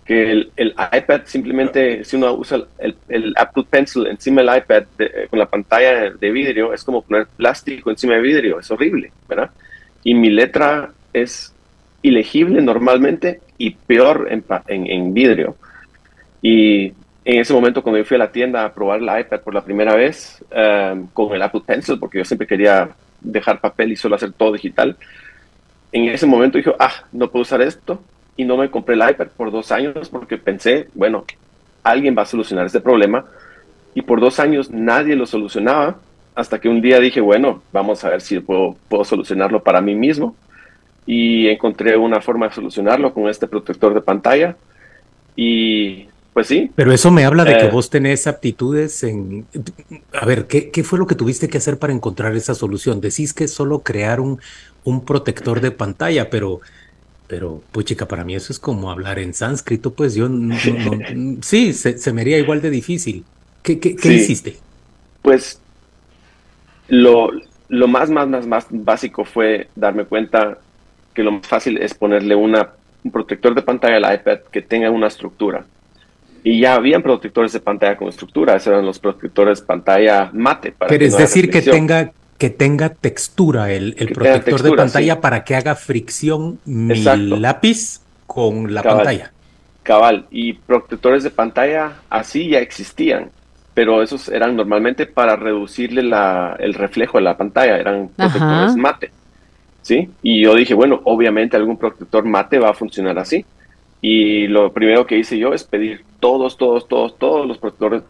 que 0.05 0.31
el, 0.57 0.75
iPad 0.93 1.23
simplemente, 1.25 2.05
si 2.05 2.17
uno 2.17 2.33
usa 2.35 2.63
el, 2.79 3.35
Apple 3.37 3.65
Pencil 3.69 4.07
encima 4.07 4.43
del 4.43 4.59
iPad 4.59 4.85
eh, 4.99 5.27
con 5.29 5.39
la 5.39 5.47
pantalla 5.47 6.11
de 6.11 6.31
vidrio, 6.31 6.73
es 6.73 6.85
como 6.85 7.03
poner 7.03 7.27
plástico 7.27 7.91
encima 7.91 8.15
de 8.15 8.21
vidrio, 8.21 8.61
es 8.61 8.71
horrible, 8.71 9.13
¿verdad? 9.29 9.51
Y 10.05 10.15
mi 10.15 10.31
letra 10.31 10.91
es 11.13 11.53
ilegible 12.03 12.63
normalmente 12.63 13.41
y 13.59 13.71
peor 13.71 14.29
en, 14.31 14.45
en, 14.69 14.87
en 14.87 15.15
vidrio. 15.15 15.57
Y 16.41 16.93
en 17.25 17.41
ese 17.41 17.53
momento 17.53 17.83
cuando 17.83 17.99
yo 17.99 18.05
fui 18.05 18.17
a 18.17 18.19
la 18.19 18.33
tienda 18.33 18.65
a 18.65 18.73
probar 18.73 19.01
la 19.01 19.21
iPad 19.21 19.41
por 19.41 19.55
la 19.55 19.65
primera 19.65 19.95
vez 19.95 20.45
em, 20.51 21.07
con 21.09 21.33
el 21.35 21.43
Apple 21.43 21.63
Pencil, 21.65 21.99
porque 21.99 22.19
yo 22.19 22.25
siempre 22.25 22.47
quería 22.47 22.91
dejar 23.21 23.61
papel 23.61 23.93
y 23.93 23.97
solo 23.97 24.17
hacer 24.17 24.33
todo 24.33 24.53
digital, 24.53 24.97
en 25.93 26.07
ese 26.07 26.27
momento 26.27 26.59
dije, 26.59 26.73
ah, 26.79 27.05
no 27.13 27.31
puedo 27.31 27.43
usar 27.43 27.61
esto 27.63 28.03
y 28.37 28.45
no 28.45 28.57
me 28.57 28.71
compré 28.71 28.95
el 28.95 29.11
iPad 29.11 29.29
por 29.37 29.51
dos 29.53 29.71
años 29.71 30.09
porque 30.09 30.39
pensé, 30.39 30.89
bueno, 30.95 31.25
alguien 31.83 32.17
va 32.17 32.23
a 32.23 32.27
solucionar 32.27 32.67
este 32.67 32.81
problema. 32.81 33.25
Y 33.95 34.03
por 34.03 34.21
dos 34.21 34.41
años 34.41 34.71
nadie 34.71 35.17
lo 35.17 35.27
solucionaba, 35.27 35.99
hasta 36.35 36.59
que 36.59 36.69
un 36.69 36.81
día 36.81 36.99
dije, 36.99 37.21
bueno, 37.21 37.63
vamos 37.73 38.05
a 38.05 38.11
ver 38.11 38.23
si 38.23 38.41
puedo, 38.41 38.77
puedo 38.89 39.05
solucionarlo 39.05 39.63
para 39.63 39.83
mí 39.83 39.95
mismo. 39.95 40.35
Y 41.05 41.49
encontré 41.49 41.97
una 41.97 42.21
forma 42.21 42.49
de 42.49 42.55
solucionarlo 42.55 43.13
con 43.13 43.29
este 43.29 43.47
protector 43.47 43.93
de 43.93 44.01
pantalla. 44.01 44.57
Y 45.37 46.07
pues 46.33 46.47
sí. 46.47 46.71
Pero 46.75 46.93
eso 46.93 47.11
me 47.11 47.25
habla 47.25 47.45
de 47.45 47.59
que 47.59 47.67
eh, 47.67 47.71
vos 47.71 47.91
tenés 47.91 48.27
aptitudes 48.27 49.03
en... 49.05 49.47
A 50.19 50.25
ver, 50.25 50.47
¿qué, 50.47 50.71
¿qué, 50.71 50.83
fue 50.83 50.99
lo 50.99 51.07
que 51.07 51.15
tuviste 51.15 51.49
que 51.49 51.59
hacer 51.59 51.79
para 51.79 51.93
encontrar 51.93 52.35
esa 52.35 52.55
solución? 52.55 53.03
Decís 53.03 53.35
que 53.35 53.49
solo 53.49 53.81
crear 53.81 54.19
un, 54.19 54.41
un 54.85 55.05
protector 55.05 55.61
de 55.61 55.71
pantalla, 55.71 56.31
pero... 56.31 56.61
Pero, 57.29 57.63
pues 57.73 57.87
chica, 57.87 58.07
para 58.07 58.25
mí 58.25 58.35
eso 58.35 58.53
es 58.53 58.59
como 58.59 58.91
hablar 58.91 59.19
en 59.19 59.33
sánscrito, 59.33 59.95
pues 59.95 60.15
yo 60.15 60.29
no... 60.29 60.55
sí, 61.43 61.73
se, 61.73 62.13
me 62.13 62.21
haría 62.23 62.39
igual 62.39 62.61
de 62.61 62.69
difícil. 62.69 63.25
¿Qué, 63.63 63.79
qué, 63.79 64.13
hiciste? 64.13 64.57
Pues 65.23 65.61
lo, 66.89 67.31
lo 67.69 67.89
más, 67.89 68.11
más, 68.11 68.29
más, 68.29 68.47
más 68.47 68.67
básico 68.71 69.25
fue 69.25 69.69
darme 69.75 70.05
cuenta 70.05 70.59
que 71.15 71.23
lo 71.23 71.33
más 71.33 71.47
fácil 71.47 71.79
es 71.79 71.95
ponerle 71.95 72.35
una, 72.35 72.71
un 73.05 73.11
protector 73.11 73.55
de 73.55 73.63
pantalla 73.63 73.97
al 73.97 74.15
iPad 74.15 74.41
que 74.51 74.61
tenga 74.61 74.91
una 74.91 75.07
estructura 75.07 75.65
y 76.45 76.61
ya 76.61 76.75
habían 76.75 77.03
protectores 77.03 77.53
de 77.53 77.61
pantalla 77.61 77.97
con 77.97 78.09
estructura, 78.09 78.57
esos 78.57 78.69
eran 78.69 78.85
los 78.85 78.99
protectores 78.99 79.61
pantalla 79.61 80.31
mate. 80.33 80.73
Para 80.73 80.89
Pero 80.89 81.05
es 81.05 81.17
decir, 81.17 81.51
que 81.51 81.63
tenga, 81.63 82.13
que 82.37 82.51
tenga 82.51 82.89
textura 82.89 83.71
el, 83.71 83.95
el 83.99 84.09
protector 84.13 84.63
de 84.63 84.73
pantalla 84.73 85.21
para 85.21 85.45
que 85.45 85.55
haga 85.55 85.75
fricción 85.77 86.59
mi 86.65 87.03
lápiz 87.05 88.01
con 88.27 88.75
la 88.75 88.83
pantalla. 88.83 89.33
Cabal, 89.83 90.27
y 90.31 90.55
protectores 90.55 91.23
de 91.23 91.31
pantalla 91.31 91.95
así 92.09 92.49
ya 92.49 92.61
existían, 92.61 93.31
pero 93.75 94.03
esos 94.03 94.29
eran 94.29 94.57
normalmente 94.57 95.07
para 95.07 95.37
reducirle 95.37 96.03
la, 96.03 96.57
el 96.59 96.75
reflejo 96.75 97.19
de 97.19 97.25
la 97.25 97.37
pantalla, 97.37 97.77
eran 97.77 98.09
protectores 98.09 98.77
mate. 98.77 99.11
¿Sí? 99.83 100.09
Y 100.23 100.45
yo 100.45 100.55
dije, 100.55 100.75
bueno, 100.75 101.01
obviamente 101.05 101.57
algún 101.57 101.77
protector 101.77 102.25
mate 102.25 102.61
va 102.61 102.71
a 102.71 102.75
funcionar 102.75 103.19
así. 103.19 103.45
Y 104.03 104.49
lo 104.49 104.73
primero 104.73 105.07
que 105.07 105.17
hice 105.17 105.39
yo 105.39 105.55
es 105.55 105.63
pedir 105.63 106.05
todos, 106.19 106.59
todos, 106.59 106.89
todos, 106.89 107.17
todos 107.19 107.47
los 107.47 107.57
protectores, 107.57 108.03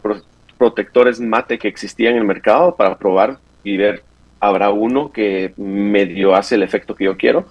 protectores 0.57 1.19
mate 1.19 1.59
que 1.59 1.67
existían 1.67 2.13
en 2.13 2.19
el 2.19 2.25
mercado 2.25 2.75
para 2.75 2.97
probar 2.97 3.37
y 3.63 3.77
ver, 3.77 4.01
habrá 4.39 4.71
uno 4.71 5.11
que 5.11 5.53
medio 5.55 6.35
hace 6.35 6.55
el 6.55 6.63
efecto 6.63 6.95
que 6.95 7.05
yo 7.05 7.15
quiero. 7.15 7.45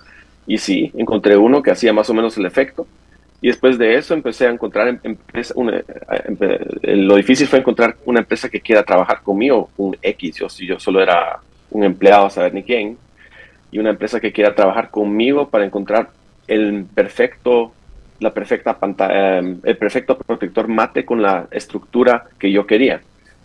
Y 0.45 0.59
sí, 0.59 0.91
encontré 0.97 1.37
uno 1.37 1.63
que 1.63 1.71
hacía 1.71 1.93
más 1.93 2.11
o 2.11 2.15
menos 2.15 2.37
el 2.37 2.45
efecto. 2.45 2.85
Y 3.41 3.47
después 3.47 3.79
de 3.79 3.95
eso 3.95 4.13
empecé 4.13 4.49
a 4.49 4.51
encontrar 4.51 4.89
em, 4.89 4.99
empresa, 5.05 5.55
una, 5.57 5.81
lo 6.83 7.15
difícil 7.15 7.47
fue 7.47 7.61
encontrar 7.61 7.97
una 8.07 8.21
empresa 8.21 8.49
que 8.49 8.61
quiera 8.61 8.83
trabajar 8.83 9.23
conmigo, 9.23 9.71
un 9.77 9.97
X, 10.03 10.37
yo, 10.37 10.49
si 10.49 10.67
yo 10.67 10.81
solo 10.81 11.01
era 11.01 11.39
un 11.71 11.85
empleado 11.85 12.27
a 12.27 12.31
saber 12.31 12.55
ni 12.55 12.65
quién, 12.65 12.99
y 13.71 13.79
una 13.79 13.91
empresa 13.91 14.21
que 14.21 14.33
quiera 14.33 14.55
trabajar 14.55 14.91
conmigo 14.91 15.49
para 15.49 15.65
encontrar 15.65 16.11
el 16.47 16.85
perfecto 16.85 17.73
la 18.23 18.33
perfecta 18.33 18.79
pantalla, 18.79 19.39
em, 19.39 19.61
el 19.63 19.77
perfecto 19.77 20.17
protector 20.17 20.69
mate 20.69 21.05
con 21.05 21.21
la 21.21 21.49
estructura 21.51 22.25
que 22.39 22.51
yo 22.51 22.67
quería, 22.67 23.01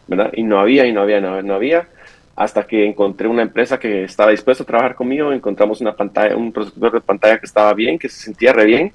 ¿verdad? 0.07 0.31
Y 0.33 0.43
no 0.43 0.59
había, 0.59 0.85
y 0.85 0.93
no 0.93 1.01
había, 1.01 1.19
no, 1.19 1.53
había, 1.53 1.87
hasta 2.35 2.63
que 2.65 2.85
encontré 2.85 3.27
una 3.27 3.41
empresa 3.41 3.79
que 3.79 4.03
estaba 4.03 4.31
dispuesta 4.31 4.63
a 4.63 4.67
trabajar 4.67 4.95
conmigo, 4.95 5.33
encontramos 5.33 5.81
una 5.81 5.95
pantalla, 5.95 6.35
un 6.35 6.51
protector 6.51 6.93
de 6.93 7.01
pantalla 7.01 7.39
que 7.39 7.45
estaba 7.45 7.73
bien, 7.73 7.97
que 7.97 8.07
se 8.07 8.23
sentía 8.23 8.53
re 8.53 8.65
bien, 8.65 8.93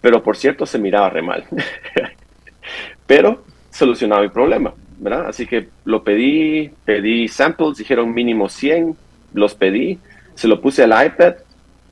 pero 0.00 0.22
por 0.22 0.36
cierto 0.36 0.66
se 0.66 0.78
miraba 0.78 1.10
re 1.10 1.22
mal. 1.22 1.44
pero 3.06 3.44
solucionaba 3.70 4.22
mi 4.22 4.30
problema, 4.30 4.72
¿verdad? 4.98 5.26
Así 5.28 5.46
que 5.46 5.68
lo 5.84 6.02
pedí, 6.02 6.70
pedí 6.84 7.28
samples, 7.28 7.76
dijeron 7.76 8.12
mínimo 8.14 8.48
100, 8.48 8.96
los 9.34 9.54
pedí, 9.54 9.98
se 10.34 10.48
lo 10.48 10.60
puse 10.60 10.82
al 10.82 11.06
iPad 11.06 11.34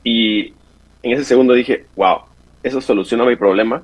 y 0.02 0.54
en 1.02 1.12
ese 1.12 1.24
segundo 1.24 1.54
dije, 1.54 1.84
wow, 1.96 2.29
eso 2.62 2.80
soluciona 2.80 3.24
mi 3.24 3.36
problema. 3.36 3.82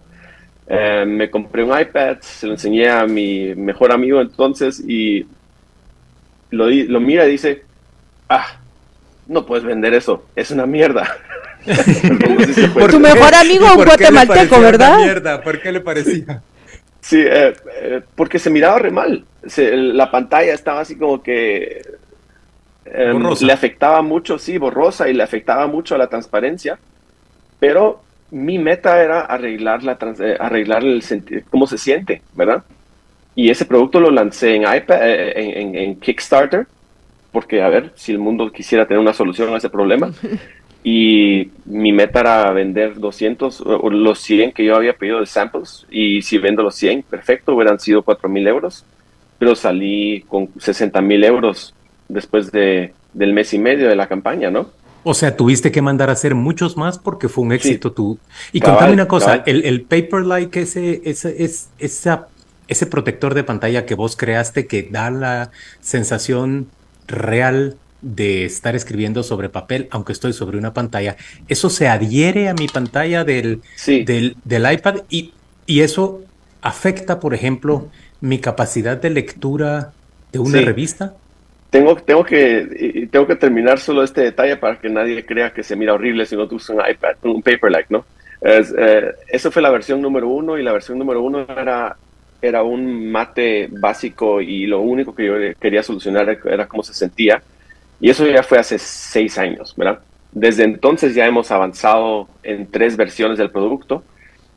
Eh, 0.69 1.05
me 1.07 1.31
compré 1.31 1.63
un 1.63 1.79
iPad, 1.79 2.19
se 2.21 2.47
lo 2.47 2.53
enseñé 2.55 2.89
a 2.89 3.07
mi 3.07 3.55
mejor 3.55 3.93
amigo 3.93 4.21
entonces 4.21 4.83
y 4.87 5.25
lo, 6.51 6.69
lo 6.69 7.01
mira 7.01 7.27
y 7.27 7.33
dice, 7.33 7.63
ah, 8.29 8.59
no 9.29 9.47
puedes 9.47 9.65
vender 9.65 9.95
eso, 9.95 10.27
es 10.35 10.51
una 10.51 10.67
mierda. 10.67 11.17
Por 12.75 12.91
tu 12.91 13.01
mejor 13.01 13.35
amigo 13.35 13.67
un 13.77 13.85
guatemalteco, 13.85 14.61
¿verdad? 14.61 14.99
Mierda? 14.99 15.43
¿Por 15.43 15.61
qué 15.61 15.73
le 15.73 15.81
parecía? 15.81 16.43
Sí, 17.01 17.21
eh, 17.21 17.55
eh, 17.83 18.03
porque 18.15 18.39
se 18.39 18.51
miraba 18.51 18.79
re 18.79 18.91
mal. 18.91 19.25
la 19.57 20.11
pantalla 20.11 20.53
estaba 20.53 20.81
así 20.81 20.97
como 20.97 21.23
que 21.23 21.83
em, 22.85 23.35
le 23.41 23.53
afectaba 23.53 24.03
mucho, 24.03 24.39
sí, 24.39 24.59
borrosa 24.59 25.09
y 25.09 25.15
le 25.15 25.23
afectaba 25.23 25.69
mucho 25.69 25.95
a 25.95 25.99
la 25.99 26.09
transparencia. 26.09 26.79
Pero 27.61 28.03
mi 28.31 28.59
meta 28.59 29.03
era 29.03 29.21
arreglar, 29.21 29.83
la 29.83 29.99
eh, 30.21 30.37
arreglar 30.39 30.85
el 30.85 31.03
cómo 31.51 31.67
se 31.67 31.79
siente, 31.79 32.23
¿verdad? 32.35 32.65
Y 33.35 33.51
ese 33.51 33.67
producto 33.67 34.01
lo 34.01 34.11
lancé 34.11 34.55
en 34.55 34.63
iPad, 34.63 34.99
eh, 35.03 35.61
en, 35.75 36.01
Kickstarter, 36.01 36.67
porque 37.33 37.63
a 37.63 37.69
ver 37.69 37.93
si 37.95 38.13
el 38.13 38.19
mundo 38.19 38.51
quisiera 38.51 38.87
tener 38.87 39.01
una 39.01 39.13
solución 39.13 39.53
a 39.55 39.59
ese 39.59 39.71
problema. 39.71 40.11
Y 40.89 41.51
mi 41.65 41.91
meta 41.91 42.21
era 42.21 42.53
vender 42.53 42.95
200, 42.95 43.61
o 43.61 43.91
los 43.91 44.21
100 44.21 44.53
que 44.53 44.65
yo 44.65 44.77
había 44.77 44.93
pedido 44.93 45.19
de 45.19 45.27
samples. 45.27 45.85
Y 45.91 46.23
si 46.23 46.39
vendo 46.39 46.63
los 46.63 46.77
100, 46.77 47.03
perfecto, 47.03 47.57
hubieran 47.57 47.81
sido 47.81 48.05
4 48.05 48.29
mil 48.29 48.47
euros. 48.47 48.85
Pero 49.37 49.57
salí 49.57 50.25
con 50.29 50.49
60 50.57 51.01
mil 51.01 51.25
euros 51.25 51.75
después 52.09 52.53
de, 52.53 52.93
del 53.13 53.33
mes 53.33 53.53
y 53.53 53.59
medio 53.59 53.89
de 53.89 53.97
la 53.97 54.07
campaña, 54.07 54.49
¿no? 54.49 54.71
O 55.09 55.15
sea, 55.15 55.37
tuviste 55.37 55.71
que 55.71 55.83
mandar 55.83 56.11
a 56.11 56.15
hacer 56.15 56.35
muchos 56.35 56.77
más 56.77 56.99
porque 56.99 57.29
fue 57.29 57.45
un 57.45 57.53
éxito 57.53 57.93
tú. 57.93 58.19
Y 58.53 58.59
contame 58.59 58.93
una 58.93 59.07
cosa, 59.07 59.45
el, 59.47 59.65
el 59.65 59.83
Paperlike, 59.83 60.63
ese, 60.63 61.01
ese, 61.05 61.45
es, 61.45 61.69
esa, 61.79 62.27
ese 62.67 62.87
protector 62.87 63.35
de 63.35 63.45
pantalla 63.45 63.87
que 63.87 63.95
vos 63.95 64.17
creaste 64.17 64.67
que 64.67 64.83
da 64.91 65.13
la 65.13 65.53
sensación 65.81 66.67
real 67.07 67.77
de 68.03 68.47
estar 68.47 68.75
escribiendo 68.75 69.23
sobre 69.23 69.49
papel, 69.49 69.87
aunque 69.93 70.13
estoy 70.13 70.33
sobre 70.33 70.59
una 70.59 70.75
pantalla, 70.75 71.17
¿eso 71.47 71.71
se 71.71 71.87
adhiere 71.87 72.49
a 72.49 72.55
mi 72.55 72.67
pantalla 72.67 73.23
del, 73.23 73.63
del, 73.87 74.37
del, 74.43 74.73
iPad 74.73 75.03
y, 75.09 75.35
y, 75.67 75.83
eso 75.83 76.23
afecta, 76.63 77.21
por 77.21 77.33
ejemplo, 77.33 77.91
mi 78.21 78.41
capacidad 78.41 79.01
de 79.01 79.11
lectura 79.11 79.93
de 80.33 80.41
una 80.41 80.61
revista? 80.63 81.15
Tengo, 81.71 81.97
tengo, 81.97 82.25
que, 82.25 83.09
tengo 83.11 83.27
que 83.27 83.37
terminar 83.37 83.79
solo 83.79 84.03
este 84.03 84.23
detalle 84.23 84.57
para 84.57 84.79
que 84.79 84.89
nadie 84.89 85.27
crea 85.27 85.53
que 85.53 85.63
se 85.63 85.77
mira 85.77 85.95
horrible 85.95 86.25
si 86.25 86.37
no 86.37 86.47
tú 86.47 86.57
usas 86.57 86.77
un 86.77 86.83
iPad, 86.89 87.17
un 87.25 87.43
Paperlike, 87.43 87.89
¿no? 87.91 88.05
Es, 88.41 88.73
eh, 88.77 89.13
eso 89.29 89.51
fue 89.51 89.63
la 89.63 89.71
versión 89.71 90.01
número 90.01 90.29
uno 90.29 90.59
y 90.59 90.63
la 90.63 90.73
versión 90.73 90.99
número 90.99 91.23
uno 91.23 91.47
era, 91.49 91.97
era 92.41 92.63
un 92.63 93.11
mate 93.11 93.69
básico 93.71 94.41
y 94.41 94.67
lo 94.67 94.81
único 94.81 95.15
que 95.15 95.27
yo 95.27 95.35
quería 95.61 95.83
solucionar 95.83 96.39
era, 96.45 96.67
cómo 96.67 96.83
se 96.83 96.95
sentía. 96.95 97.43
Y 98.01 98.11
eso 98.11 98.27
ya 98.27 98.43
fue 98.43 98.59
hace 98.59 98.79
seis 98.79 99.39
años, 99.39 99.75
¿verdad? 99.77 100.01
Desde 100.33 100.65
entonces 100.65 101.15
ya 101.15 101.27
hemos 101.27 101.51
avanzado 101.51 102.29
en 102.43 102.71
tres 102.71 102.97
versiones 102.97 103.39
del 103.39 103.51
producto 103.51 104.05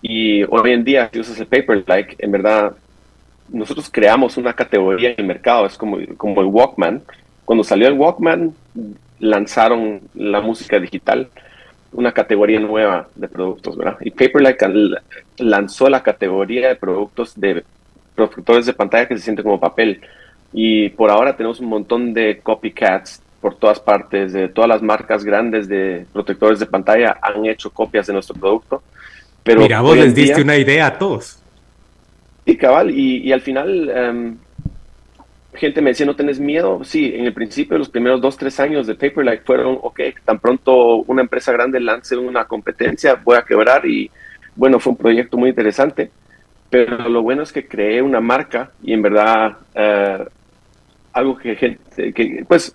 y 0.02 0.44
hoy 0.44 0.72
en 0.72 0.84
día 0.84 1.10
si 1.12 1.20
usas 1.22 1.40
el 1.40 1.48
Paperlike, 1.48 2.16
en 2.20 2.32
verdad 2.32 2.74
nosotros 3.52 3.90
creamos 3.92 4.38
una 4.38 4.54
categoría 4.54 5.10
en 5.10 5.16
el 5.18 5.26
mercado, 5.26 5.66
es 5.66 5.78
como, 5.78 5.98
como 6.18 6.42
el 6.42 6.48
Walkman. 6.48 7.02
Cuando 7.46 7.64
salió 7.64 7.88
el 7.88 7.94
Walkman, 7.94 8.54
lanzaron 9.20 10.02
la 10.14 10.42
música 10.42 10.80
digital, 10.80 11.30
una 11.92 12.12
categoría 12.12 12.60
nueva 12.60 13.08
de 13.16 13.28
productos, 13.28 13.76
¿verdad? 13.76 13.98
Y 14.02 14.12
Paperlike 14.12 14.66
lanzó 15.38 15.90
la 15.90 16.04
categoría 16.04 16.70
de 16.70 16.76
productos 16.76 17.40
de 17.40 17.64
protectores 18.16 18.66
de 18.66 18.74
pantalla 18.74 19.08
que 19.08 19.18
se 19.18 19.24
sienten 19.24 19.44
como 19.44 19.60
papel. 19.60 20.02
Y 20.54 20.90
por 20.90 21.10
ahora 21.10 21.36
tenemos 21.36 21.60
un 21.60 21.68
montón 21.68 22.14
de 22.14 22.40
copycats 22.42 23.22
por 23.42 23.56
todas 23.56 23.80
partes, 23.80 24.34
de 24.34 24.50
todas 24.50 24.68
las 24.68 24.82
marcas 24.82 25.24
grandes 25.24 25.68
de 25.68 26.06
protectores 26.12 26.60
de 26.60 26.66
pantalla 26.66 27.18
han 27.22 27.46
hecho 27.46 27.70
copias 27.70 28.08
de 28.08 28.14
nuestro 28.14 28.36
producto. 28.36 28.84
Pero 29.44 29.62
Mira, 29.62 29.82
vos 29.82 29.98
les 29.98 30.14
diste 30.14 30.42
una 30.42 30.58
idea 30.58 30.88
a 30.88 30.98
todos. 30.98 31.39
Sí, 32.50 32.58
cabal, 32.58 32.90
y, 32.90 33.32
al 33.32 33.42
final 33.42 33.92
em, 33.92 34.38
gente 35.54 35.84
me 35.84 35.92
decía, 35.92 36.08
¿no 36.08 36.16
tenés 36.16 36.40
miedo? 36.40 36.84
Sí, 36.84 37.14
en 37.14 37.26
el 37.26 37.34
principio, 37.34 37.78
los 37.78 37.90
primeros 37.90 38.22
dos, 38.22 38.38
tres 38.38 38.60
años 38.60 38.88
de 38.88 38.96
Paperlike 38.96 39.44
fueron, 39.46 39.78
ok, 39.80 40.00
tan 40.26 40.40
pronto 40.40 40.96
una 41.06 41.22
empresa 41.22 41.52
grande 41.52 41.80
lance 41.80 42.18
una 42.18 42.46
competencia, 42.46 43.22
voy 43.24 43.38
a 43.38 43.44
quebrar 43.44 43.86
y 43.86 44.10
bueno, 44.56 44.80
fue 44.80 44.94
un 44.94 44.98
proyecto 44.98 45.38
muy 45.38 45.50
interesante, 45.50 46.10
pero 46.72 47.08
lo 47.08 47.22
bueno 47.22 47.44
es 47.44 47.54
que 47.54 47.68
creé 47.68 48.02
una 48.02 48.20
marca 48.20 48.72
y 48.82 48.94
en 48.94 49.04
verdad 49.04 49.58
eh, 49.76 50.26
algo 51.14 51.38
que, 51.38 51.56
gente, 51.56 52.46
pues 52.48 52.74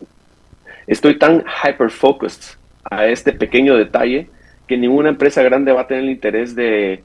estoy 0.86 1.18
tan 1.18 1.42
hyper 1.64 1.90
focused 1.90 2.56
a 2.88 3.06
este 3.08 3.32
pequeño 3.32 3.74
detalle 3.74 4.28
que 4.68 4.76
ninguna 4.76 5.08
empresa 5.08 5.42
grande 5.42 5.72
va 5.72 5.80
a 5.80 5.86
tener 5.88 6.04
el 6.04 6.10
interés 6.10 6.54
de 6.54 7.02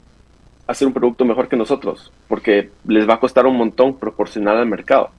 hacer 0.70 0.86
un 0.86 0.94
producto 0.94 1.24
mejor 1.24 1.48
que 1.48 1.56
nosotros, 1.56 2.12
porque 2.28 2.70
les 2.86 3.08
va 3.08 3.14
a 3.14 3.20
costar 3.20 3.46
un 3.46 3.56
montón 3.56 3.96
proporcional 3.96 4.56
al 4.56 4.66
mercado. 4.66 5.10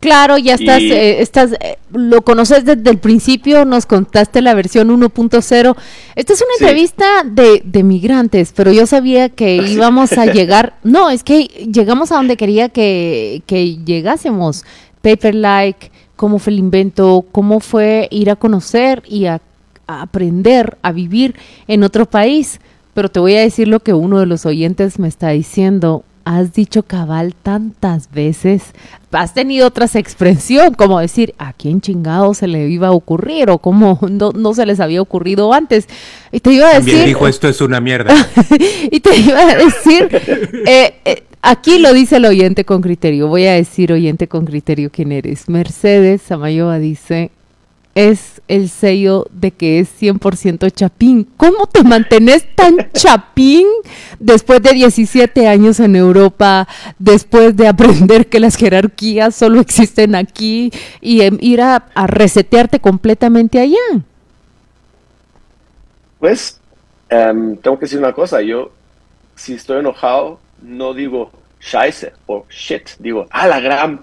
Claro, 0.00 0.36
ya 0.36 0.54
estás, 0.54 0.82
eh, 0.82 1.22
estás 1.22 1.52
eh, 1.52 1.78
lo 1.92 2.22
conoces 2.22 2.64
desde 2.64 2.90
el 2.90 2.98
principio, 2.98 3.64
nos 3.64 3.86
contaste 3.86 4.42
la 4.42 4.54
versión 4.54 4.88
1.0. 4.88 5.76
Esta 6.14 6.32
es 6.32 6.42
una 6.42 6.50
entrevista 6.60 7.04
de, 7.24 7.62
de, 7.64 7.82
migrantes, 7.82 8.52
pero 8.54 8.72
yo 8.72 8.86
sabía 8.86 9.30
que 9.30 9.56
íbamos 9.66 10.18
a 10.18 10.26
llegar, 10.32 10.74
no, 10.82 11.10
es 11.10 11.24
que 11.24 11.44
llegamos 11.44 12.12
a 12.12 12.16
donde 12.16 12.36
quería 12.36 12.68
que, 12.68 13.42
que 13.46 13.76
llegásemos. 13.78 14.64
Paper 15.00 15.34
Like, 15.34 15.90
cómo 16.16 16.38
fue 16.38 16.52
el 16.52 16.58
invento, 16.58 17.24
cómo 17.32 17.60
fue 17.60 18.08
ir 18.10 18.30
a 18.30 18.36
conocer 18.36 19.02
y 19.06 19.26
a 19.26 19.40
aprender 19.86 20.78
a 20.82 20.92
vivir 20.92 21.34
en 21.68 21.84
otro 21.84 22.06
país. 22.06 22.60
Pero 22.94 23.10
te 23.10 23.20
voy 23.20 23.34
a 23.36 23.40
decir 23.40 23.68
lo 23.68 23.80
que 23.80 23.92
uno 23.92 24.20
de 24.20 24.26
los 24.26 24.46
oyentes 24.46 24.98
me 24.98 25.08
está 25.08 25.30
diciendo 25.30 26.04
has 26.24 26.54
dicho 26.54 26.82
cabal 26.82 27.34
tantas 27.34 28.10
veces, 28.10 28.72
has 29.12 29.34
tenido 29.34 29.66
otras 29.66 29.94
expresión, 29.94 30.74
como 30.74 30.98
decir, 30.98 31.34
¿a 31.38 31.52
quién 31.52 31.80
chingado 31.80 32.34
se 32.34 32.46
le 32.46 32.68
iba 32.68 32.88
a 32.88 32.92
ocurrir? 32.92 33.50
O 33.50 33.58
cómo 33.58 33.98
no, 34.10 34.54
se 34.54 34.66
les 34.66 34.80
había 34.80 35.02
ocurrido 35.02 35.52
antes. 35.52 35.86
Y 36.32 36.40
te 36.40 36.52
iba 36.52 36.68
a 36.68 36.74
decir... 36.74 36.92
También 36.92 37.06
dijo, 37.06 37.28
esto 37.28 37.48
es 37.48 37.60
una 37.60 37.80
mierda. 37.80 38.14
y 38.90 39.00
te 39.00 39.16
iba 39.16 39.40
a 39.40 39.56
decir, 39.56 40.08
eh, 40.66 40.94
eh, 41.04 41.24
aquí 41.42 41.78
lo 41.78 41.92
dice 41.92 42.16
el 42.16 42.24
oyente 42.24 42.64
con 42.64 42.80
criterio, 42.80 43.28
voy 43.28 43.46
a 43.46 43.52
decir 43.52 43.92
oyente 43.92 44.26
con 44.26 44.46
criterio 44.46 44.90
quién 44.90 45.12
eres. 45.12 45.48
Mercedes 45.48 46.22
Samayoa 46.22 46.78
dice, 46.78 47.30
es 47.94 48.42
el 48.48 48.68
sello 48.68 49.26
de 49.30 49.52
que 49.52 49.78
es 49.78 49.88
100% 50.00 50.70
chapín. 50.72 51.28
¿Cómo 51.36 51.66
te 51.66 51.84
mantienes 51.84 52.46
tan 52.54 52.90
chapín 52.92 53.66
después 54.18 54.62
de 54.62 54.72
17 54.72 55.46
años 55.48 55.80
en 55.80 55.96
Europa, 55.96 56.68
después 56.98 57.56
de 57.56 57.68
aprender 57.68 58.28
que 58.28 58.40
las 58.40 58.56
jerarquías 58.56 59.34
solo 59.34 59.60
existen 59.60 60.14
aquí 60.14 60.70
y 61.00 61.22
em, 61.22 61.38
ir 61.40 61.60
a, 61.60 61.86
resetearte 62.06 62.80
completamente 62.80 63.58
allá? 63.58 64.04
Pues, 66.18 66.60
em, 67.08 67.56
tengo 67.56 67.78
que 67.78 67.86
decir 67.86 67.98
una 67.98 68.12
cosa, 68.12 68.42
yo 68.42 68.72
si 69.36 69.54
estoy 69.54 69.80
enojado, 69.80 70.38
no 70.62 70.94
digo 70.94 71.30
scheiße 71.64 72.12
o 72.26 72.44
shit, 72.50 72.90
digo, 72.98 73.26
a 73.30 73.46
la 73.46 73.60
gran. 73.60 74.00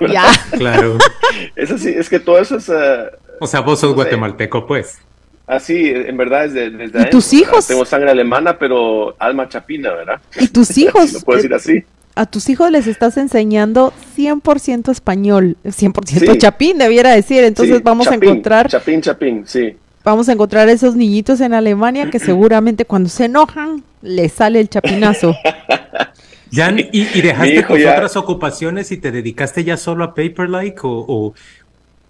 Ya. 0.00 0.24
claro. 0.52 0.98
Eso 1.56 1.78
sí, 1.78 1.90
es 1.96 2.08
que 2.08 2.18
todo 2.18 2.38
eso 2.38 2.56
es. 2.56 2.68
Uh, 2.68 3.10
o 3.40 3.46
sea, 3.46 3.60
vos 3.60 3.80
sos 3.80 3.94
guatemalteco, 3.94 4.66
pues. 4.66 4.98
Ah, 5.46 5.60
sí, 5.60 5.90
en 5.90 6.16
verdad 6.16 6.44
es 6.44 6.52
de, 6.52 6.70
desde 6.70 7.02
¿Y 7.02 7.10
tus 7.10 7.32
hijos? 7.32 7.66
Tengo 7.66 7.84
sangre 7.84 8.10
alemana, 8.10 8.58
pero 8.58 9.16
alma 9.18 9.48
chapina, 9.48 9.92
¿verdad? 9.92 10.20
¿Y 10.38 10.48
tus 10.48 10.76
hijos? 10.78 11.10
si 11.10 11.20
puedo 11.20 11.38
decir 11.38 11.54
así. 11.54 11.84
A 12.14 12.26
tus 12.26 12.48
hijos 12.48 12.70
les 12.70 12.86
estás 12.86 13.16
enseñando 13.16 13.92
100% 14.16 14.90
español, 14.90 15.56
100% 15.64 16.36
chapín, 16.38 16.76
debiera 16.76 17.12
decir. 17.12 17.44
Entonces 17.44 17.82
vamos 17.82 18.08
a 18.08 18.16
encontrar... 18.16 18.68
Chapín, 18.68 19.00
chapín, 19.00 19.44
sí. 19.46 19.76
Vamos 20.04 20.28
a 20.28 20.32
encontrar 20.32 20.68
esos 20.68 20.96
niñitos 20.96 21.40
en 21.40 21.54
Alemania 21.54 22.10
que 22.10 22.18
seguramente 22.18 22.84
cuando 22.84 23.08
se 23.08 23.26
enojan 23.26 23.84
les 24.02 24.32
sale 24.32 24.60
el 24.60 24.68
chapinazo. 24.68 25.34
Jan, 26.52 26.78
¿y, 26.78 27.20
dejaste 27.20 27.62
tus 27.62 27.80
otras 27.80 28.16
ocupaciones 28.16 28.90
y 28.92 28.96
te 28.96 29.10
dedicaste 29.10 29.64
ya 29.64 29.76
solo 29.76 30.04
a 30.04 30.14
Paperlike 30.14 30.80
o, 30.82 31.34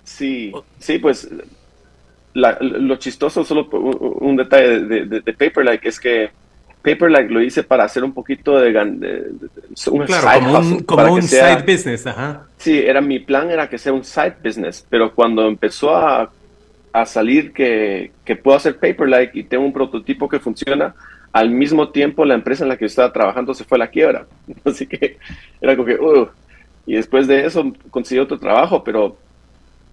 Sí, 0.04 0.52
sí, 0.78 0.98
pues 0.98 1.28
lo 2.34 2.96
chistoso, 2.96 3.44
solo 3.44 3.68
un, 4.20 4.36
detalle 4.36 4.80
de, 4.80 5.06
de, 5.06 5.32
Paperlike 5.32 5.88
es 5.88 5.98
que 5.98 6.30
Paperlike 6.82 7.30
lo 7.30 7.42
hice 7.42 7.62
para 7.62 7.84
hacer 7.84 8.04
un 8.04 8.14
poquito 8.14 8.58
de, 8.58 8.70
un 9.90 10.06
side 10.06 10.84
como 10.86 11.14
un, 11.14 11.22
side 11.22 11.64
business, 11.66 12.06
ajá. 12.06 12.46
Sí, 12.56 12.78
era 12.78 13.00
mi 13.00 13.18
plan 13.18 13.50
era 13.50 13.68
que 13.68 13.78
sea 13.78 13.92
un 13.92 14.04
side 14.04 14.36
business, 14.42 14.86
pero 14.88 15.14
cuando 15.14 15.46
empezó 15.46 15.94
a, 15.94 16.30
a 16.92 17.06
salir 17.06 17.52
que, 17.52 18.12
que, 18.24 18.36
puedo 18.36 18.56
hacer 18.56 18.78
Paperlike 18.78 19.32
y 19.34 19.44
tengo 19.44 19.64
un 19.64 19.72
prototipo 19.72 20.28
que 20.28 20.38
funciona, 20.38 20.94
al 21.38 21.50
mismo 21.50 21.90
tiempo 21.90 22.24
la 22.24 22.34
empresa 22.34 22.64
en 22.64 22.68
la 22.68 22.76
que 22.76 22.82
yo 22.82 22.86
estaba 22.86 23.12
trabajando 23.12 23.54
se 23.54 23.64
fue 23.64 23.76
a 23.76 23.80
la 23.80 23.90
quiebra. 23.90 24.26
Así 24.64 24.86
que 24.86 25.18
era 25.60 25.76
como 25.76 25.86
que, 25.86 25.94
uh, 25.94 26.28
y 26.86 26.94
después 26.94 27.26
de 27.28 27.46
eso 27.46 27.72
conseguí 27.90 28.18
otro 28.20 28.38
trabajo, 28.38 28.82
pero 28.82 29.16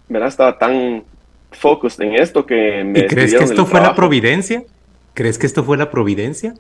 ¿verdad? 0.08 0.30
Estaba 0.30 0.58
tan 0.58 1.04
focused 1.52 2.04
en 2.04 2.16
esto 2.16 2.46
que 2.46 2.84
me... 2.84 3.00
¿Y 3.00 3.08
crees 3.08 3.36
que 3.36 3.44
esto 3.44 3.66
fue 3.66 3.80
la 3.82 3.96
providencia? 3.96 4.64
¿Crees 5.14 5.38
que 5.38 5.46
esto 5.46 5.64
fue 5.64 5.78
la 5.78 5.90
providencia? 5.90 6.56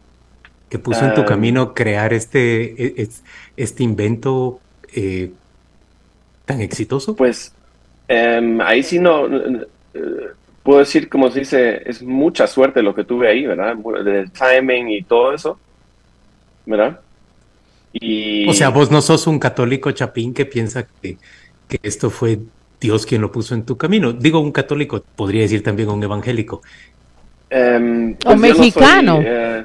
Que 0.70 0.80
puso 0.80 1.06
en 1.06 1.14
tu 1.14 1.22
ah. 1.22 1.26
camino 1.26 1.74
crear 1.74 2.14
este, 2.14 3.02
e, 3.02 3.10
este 3.58 3.84
invento 3.84 4.60
eh, 4.94 5.32
tan 6.46 6.62
exitoso? 6.62 7.16
Pues 7.16 7.54
em, 8.08 8.62
ahí 8.62 8.82
sí 8.84 9.00
no, 9.00 9.28
puedo 10.66 10.80
decir, 10.80 11.08
como 11.10 11.30
se 11.30 11.42
dice, 11.42 11.84
es 11.86 12.02
mucha 12.02 12.48
suerte 12.48 12.82
lo 12.82 12.96
que 12.96 13.04
tuve 13.04 13.30
ahí, 13.30 13.46
¿verdad? 13.46 13.76
De 14.04 14.26
timing 14.30 14.90
y 14.90 15.04
todo 15.04 15.32
eso, 15.32 15.60
¿verdad? 16.66 17.00
Y... 17.94 18.50
O 18.50 18.54
sea, 18.54 18.70
vos 18.70 18.90
no 18.90 19.00
sos 19.00 19.28
un 19.28 19.38
católico 19.38 19.92
chapín 19.92 20.34
que 20.34 20.48
piensa 20.48 20.88
que, 21.02 21.20
que 21.68 21.80
esto 21.84 22.10
fue 22.10 22.40
Dios 22.82 23.06
quien 23.06 23.22
lo 23.22 23.32
puso 23.32 23.54
en 23.54 23.64
tu 23.64 23.78
camino. 23.78 24.12
Digo, 24.12 24.40
un 24.40 24.52
católico, 24.52 25.04
podría 25.16 25.44
decir 25.44 25.62
también 25.62 25.88
un 25.88 26.04
evangélico. 26.04 26.64
Um, 27.52 28.16
o 28.26 28.36
mexicano. 28.36 29.22
Eh, 29.24 29.64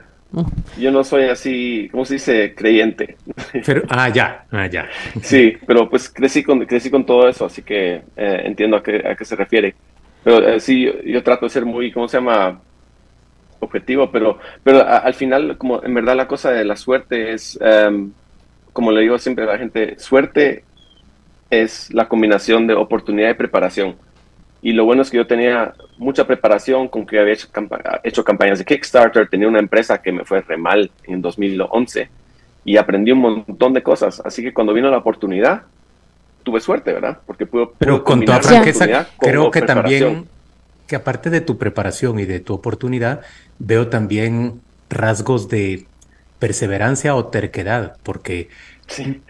yo 0.78 0.90
no 0.90 1.02
soy 1.02 1.24
así, 1.24 1.88
¿cómo 1.90 2.04
se 2.04 2.14
dice? 2.14 2.54
Creyente. 2.54 3.16
Pero, 3.64 3.84
ah, 3.88 4.10
ya, 4.10 4.44
ah, 4.50 4.66
ya. 4.66 4.86
Sí, 5.22 5.56
pero 5.66 5.88
pues 5.88 6.10
crecí 6.10 6.42
con, 6.42 6.66
crecí 6.66 6.90
con 6.90 7.06
todo 7.06 7.26
eso, 7.26 7.46
así 7.46 7.62
que 7.62 8.02
eh, 8.16 8.42
entiendo 8.44 8.76
a 8.76 8.82
qué, 8.82 9.02
a 9.08 9.16
qué 9.16 9.24
se 9.24 9.34
refiere. 9.34 9.74
Pero 10.22 10.48
eh, 10.48 10.61
sí, 10.61 10.90
yo, 11.04 11.22
trato 11.22 11.46
de 11.46 11.50
ser 11.50 11.64
muy, 11.64 11.92
¿cómo 11.92 12.09
se 12.09 12.18
llama? 12.18 12.61
Objetivo, 13.61 14.11
pero, 14.11 14.38
pero 14.64 14.87
al 14.87 15.12
final, 15.14 15.59
como 15.59 15.83
en 15.83 15.92
verdad 15.92 16.16
la 16.16 16.26
cosa 16.26 16.50
de 16.50 16.64
la 16.64 16.76
suerte 16.76 17.33
es, 17.33 17.59
em, 17.61 18.11
como 18.72 18.90
le 18.90 19.02
digo 19.02 19.18
siempre 19.18 19.44
a 19.44 19.48
la 19.48 19.59
gente, 19.59 19.98
suerte 19.98 20.64
es 21.50 21.92
la 21.92 22.09
combinación 22.09 22.66
de 22.66 22.74
oportunidad 22.74 23.30
y 23.30 23.35
preparación. 23.35 23.96
Y 24.62 24.72
lo 24.72 24.85
bueno 24.85 25.02
es 25.02 25.11
que 25.11 25.16
yo 25.16 25.26
tenía 25.26 25.72
mucha 25.98 26.26
preparación 26.26 26.88
con 26.88 27.06
que 27.06 27.18
había 27.18 27.35
hecho, 28.04 28.24
campañas 28.24 28.59
de 28.59 28.64
Kickstarter, 28.64 29.28
tenía 29.28 29.48
una 29.48 29.59
empresa 29.59 30.00
que 30.00 30.12
me 30.12 30.24
fue 30.24 30.42
re 30.42 30.56
mal 30.56 30.90
en 31.04 31.22
2011 31.22 32.09
y 32.64 32.76
aprendí 32.76 33.12
un 33.12 33.20
montón 33.20 33.72
de 33.72 33.83
cosas. 33.83 34.20
Así 34.24 34.42
que 34.42 34.52
cuando 34.52 34.74
vino 34.74 34.90
la 34.90 34.98
oportunidad, 34.98 35.62
tuve 36.42 36.61
suerte, 36.61 36.92
¿verdad? 36.92 37.18
Porque 37.26 37.46
pude, 37.46 37.68
Pero 37.79 38.05
con 38.05 38.24
toda 38.24 38.42
franqueza, 38.42 39.09
creo 39.18 39.50
que 39.50 39.62
también, 39.62 40.29
que 40.87 40.96
aparte 40.96 41.31
de 41.31 41.40
tu 41.40 41.59
preparación 41.59 42.18
y 42.18 42.24
de 42.24 42.40
tu 42.40 42.55
oportunidad, 42.55 43.20
veo 43.59 43.88
también 43.88 44.61
rasgos 44.88 45.48
de 45.48 45.87
perseverancia 46.38 47.14
o 47.14 47.26
terquedad, 47.26 47.96
porque 48.03 48.48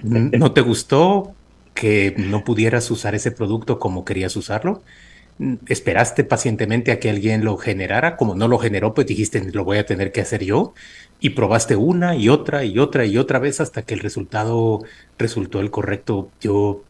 no 0.02 0.52
te 0.52 0.60
gustó, 0.60 1.34
que 1.74 2.14
no 2.16 2.44
pudieras 2.44 2.90
usar 2.90 3.14
ese 3.14 3.30
producto 3.30 3.78
como 3.78 4.04
querías 4.04 4.36
usarlo? 4.36 4.82
¿Esperaste 5.66 6.24
pacientemente 6.24 6.92
a 6.92 7.00
que 7.00 7.08
alguien 7.08 7.44
lo 7.44 7.56
generara? 7.56 8.16
Como 8.16 8.34
no 8.34 8.48
lo 8.48 8.58
generó, 8.58 8.92
pues 8.92 9.06
dijiste, 9.06 9.42
lo 9.52 9.64
voy 9.64 9.78
a 9.78 9.86
tener 9.86 10.12
que 10.12 10.20
hacer 10.20 10.44
yo. 10.44 10.74
Y 11.20 11.30
probaste 11.30 11.76
una 11.76 12.16
y 12.16 12.28
otra 12.28 12.64
y 12.64 12.78
otra 12.78 13.06
y 13.06 13.16
otra 13.16 13.38
vez 13.38 13.60
hasta 13.60 13.82
que 13.82 13.94
el 13.94 14.00
resultado 14.00 14.82
resultó 15.18 15.60
el 15.60 15.70
correcto. 15.70 16.30
Yo, 16.40 16.84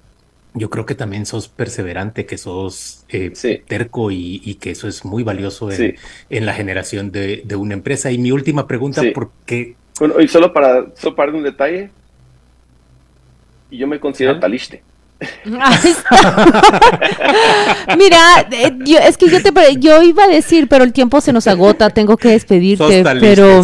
yo 0.54 0.70
creo 0.70 0.86
que 0.86 0.94
también 0.94 1.26
sos 1.26 1.48
perseverante, 1.48 2.26
que 2.26 2.38
sos 2.38 3.04
eh, 3.08 3.32
terco 3.66 4.10
y, 4.10 4.56
que 4.60 4.70
eso 4.70 4.88
es 4.88 5.04
muy 5.04 5.22
valioso 5.22 5.70
en, 5.70 5.96
en 6.28 6.46
la 6.46 6.54
generación 6.54 7.12
de, 7.12 7.42
de, 7.44 7.56
una 7.56 7.74
empresa. 7.74 8.10
Y 8.10 8.18
mi 8.18 8.32
última 8.32 8.66
pregunta, 8.66 9.02
¿por 9.14 9.30
qué? 9.46 9.76
Bueno, 9.98 10.20
y 10.20 10.28
solo 10.28 10.52
para, 10.52 10.86
solo 10.96 11.14
para 11.14 11.32
un 11.32 11.42
detalle, 11.42 11.90
yo 13.70 13.86
me 13.86 14.00
considero 14.00 14.40
taliste. 14.40 14.82
Mira, 17.98 18.48
eh, 18.50 18.72
es 19.02 19.18
que 19.18 19.28
yo 19.28 19.42
te 19.42 19.52
yo 19.78 20.02
iba 20.02 20.24
a 20.24 20.28
decir, 20.28 20.68
pero 20.68 20.84
el 20.84 20.92
tiempo 20.92 21.20
se 21.20 21.32
nos 21.32 21.46
agota, 21.46 21.90
tengo 21.90 22.16
que 22.16 22.30
despedirte, 22.30 23.04
pero 23.20 23.62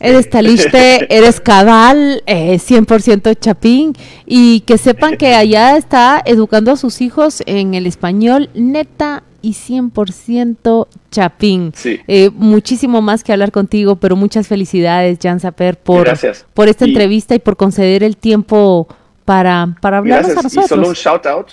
eres 0.00 0.30
taliste, 0.30 1.14
eres 1.14 1.40
cabal, 1.40 2.22
eh, 2.26 2.58
100% 2.58 3.38
chapín 3.38 3.92
y 4.24 4.60
que 4.60 4.78
sepan 4.78 5.16
que 5.16 5.34
allá 5.34 5.76
está 5.76 6.22
educando 6.24 6.72
a 6.72 6.76
sus 6.76 7.02
hijos 7.02 7.42
en 7.46 7.74
el 7.74 7.86
español 7.86 8.48
neta 8.54 9.22
y 9.42 9.52
100% 9.52 10.88
chapín. 11.10 11.72
Eh, 11.84 12.30
muchísimo 12.34 13.02
más 13.02 13.22
que 13.22 13.32
hablar 13.32 13.52
contigo, 13.52 13.96
pero 13.96 14.16
muchas 14.16 14.48
felicidades, 14.48 15.18
Jan 15.22 15.40
Saper, 15.40 15.78
por, 15.78 16.08
por 16.54 16.68
esta 16.68 16.84
entrevista 16.84 17.34
y 17.34 17.38
por 17.38 17.56
conceder 17.56 18.02
el 18.02 18.16
tiempo 18.16 18.88
para, 19.26 19.76
para 19.82 19.98
hablarnos 19.98 20.30
a 20.30 20.42
nosotros. 20.42 20.64
Y 20.64 20.68
solo 20.68 20.88
un 20.88 20.94
shout 20.94 21.26
out, 21.26 21.48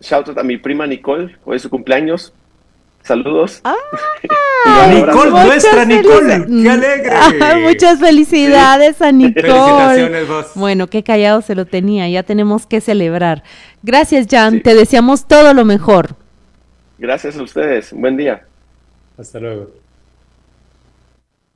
shout 0.00 0.28
out 0.28 0.36
a 0.36 0.42
mi 0.42 0.58
prima 0.58 0.86
Nicole, 0.86 1.34
hoy 1.46 1.56
es 1.56 1.62
su 1.62 1.70
cumpleaños. 1.70 2.34
Saludos. 3.02 3.60
Ah, 3.64 3.74
Nicole, 4.92 5.30
nuestra 5.30 5.84
Nicole, 5.84 6.46
qué 6.46 6.70
alegre. 6.70 7.10
Ah, 7.40 7.56
muchas 7.60 7.98
felicidades 7.98 9.00
a 9.00 9.10
Nicole. 9.10 9.48
Felicitaciones 9.48 10.28
vos. 10.28 10.46
Bueno, 10.54 10.86
qué 10.88 11.02
callado 11.02 11.40
se 11.42 11.54
lo 11.54 11.64
tenía, 11.64 12.08
ya 12.08 12.22
tenemos 12.22 12.66
que 12.66 12.80
celebrar. 12.80 13.42
Gracias, 13.82 14.26
Jan, 14.30 14.62
te 14.62 14.74
deseamos 14.74 15.26
todo 15.26 15.54
lo 15.54 15.64
mejor. 15.64 16.16
Gracias 16.98 17.36
a 17.36 17.42
ustedes. 17.42 17.92
Buen 17.92 18.16
día. 18.16 18.44
Hasta 19.18 19.40
luego. 19.40 19.81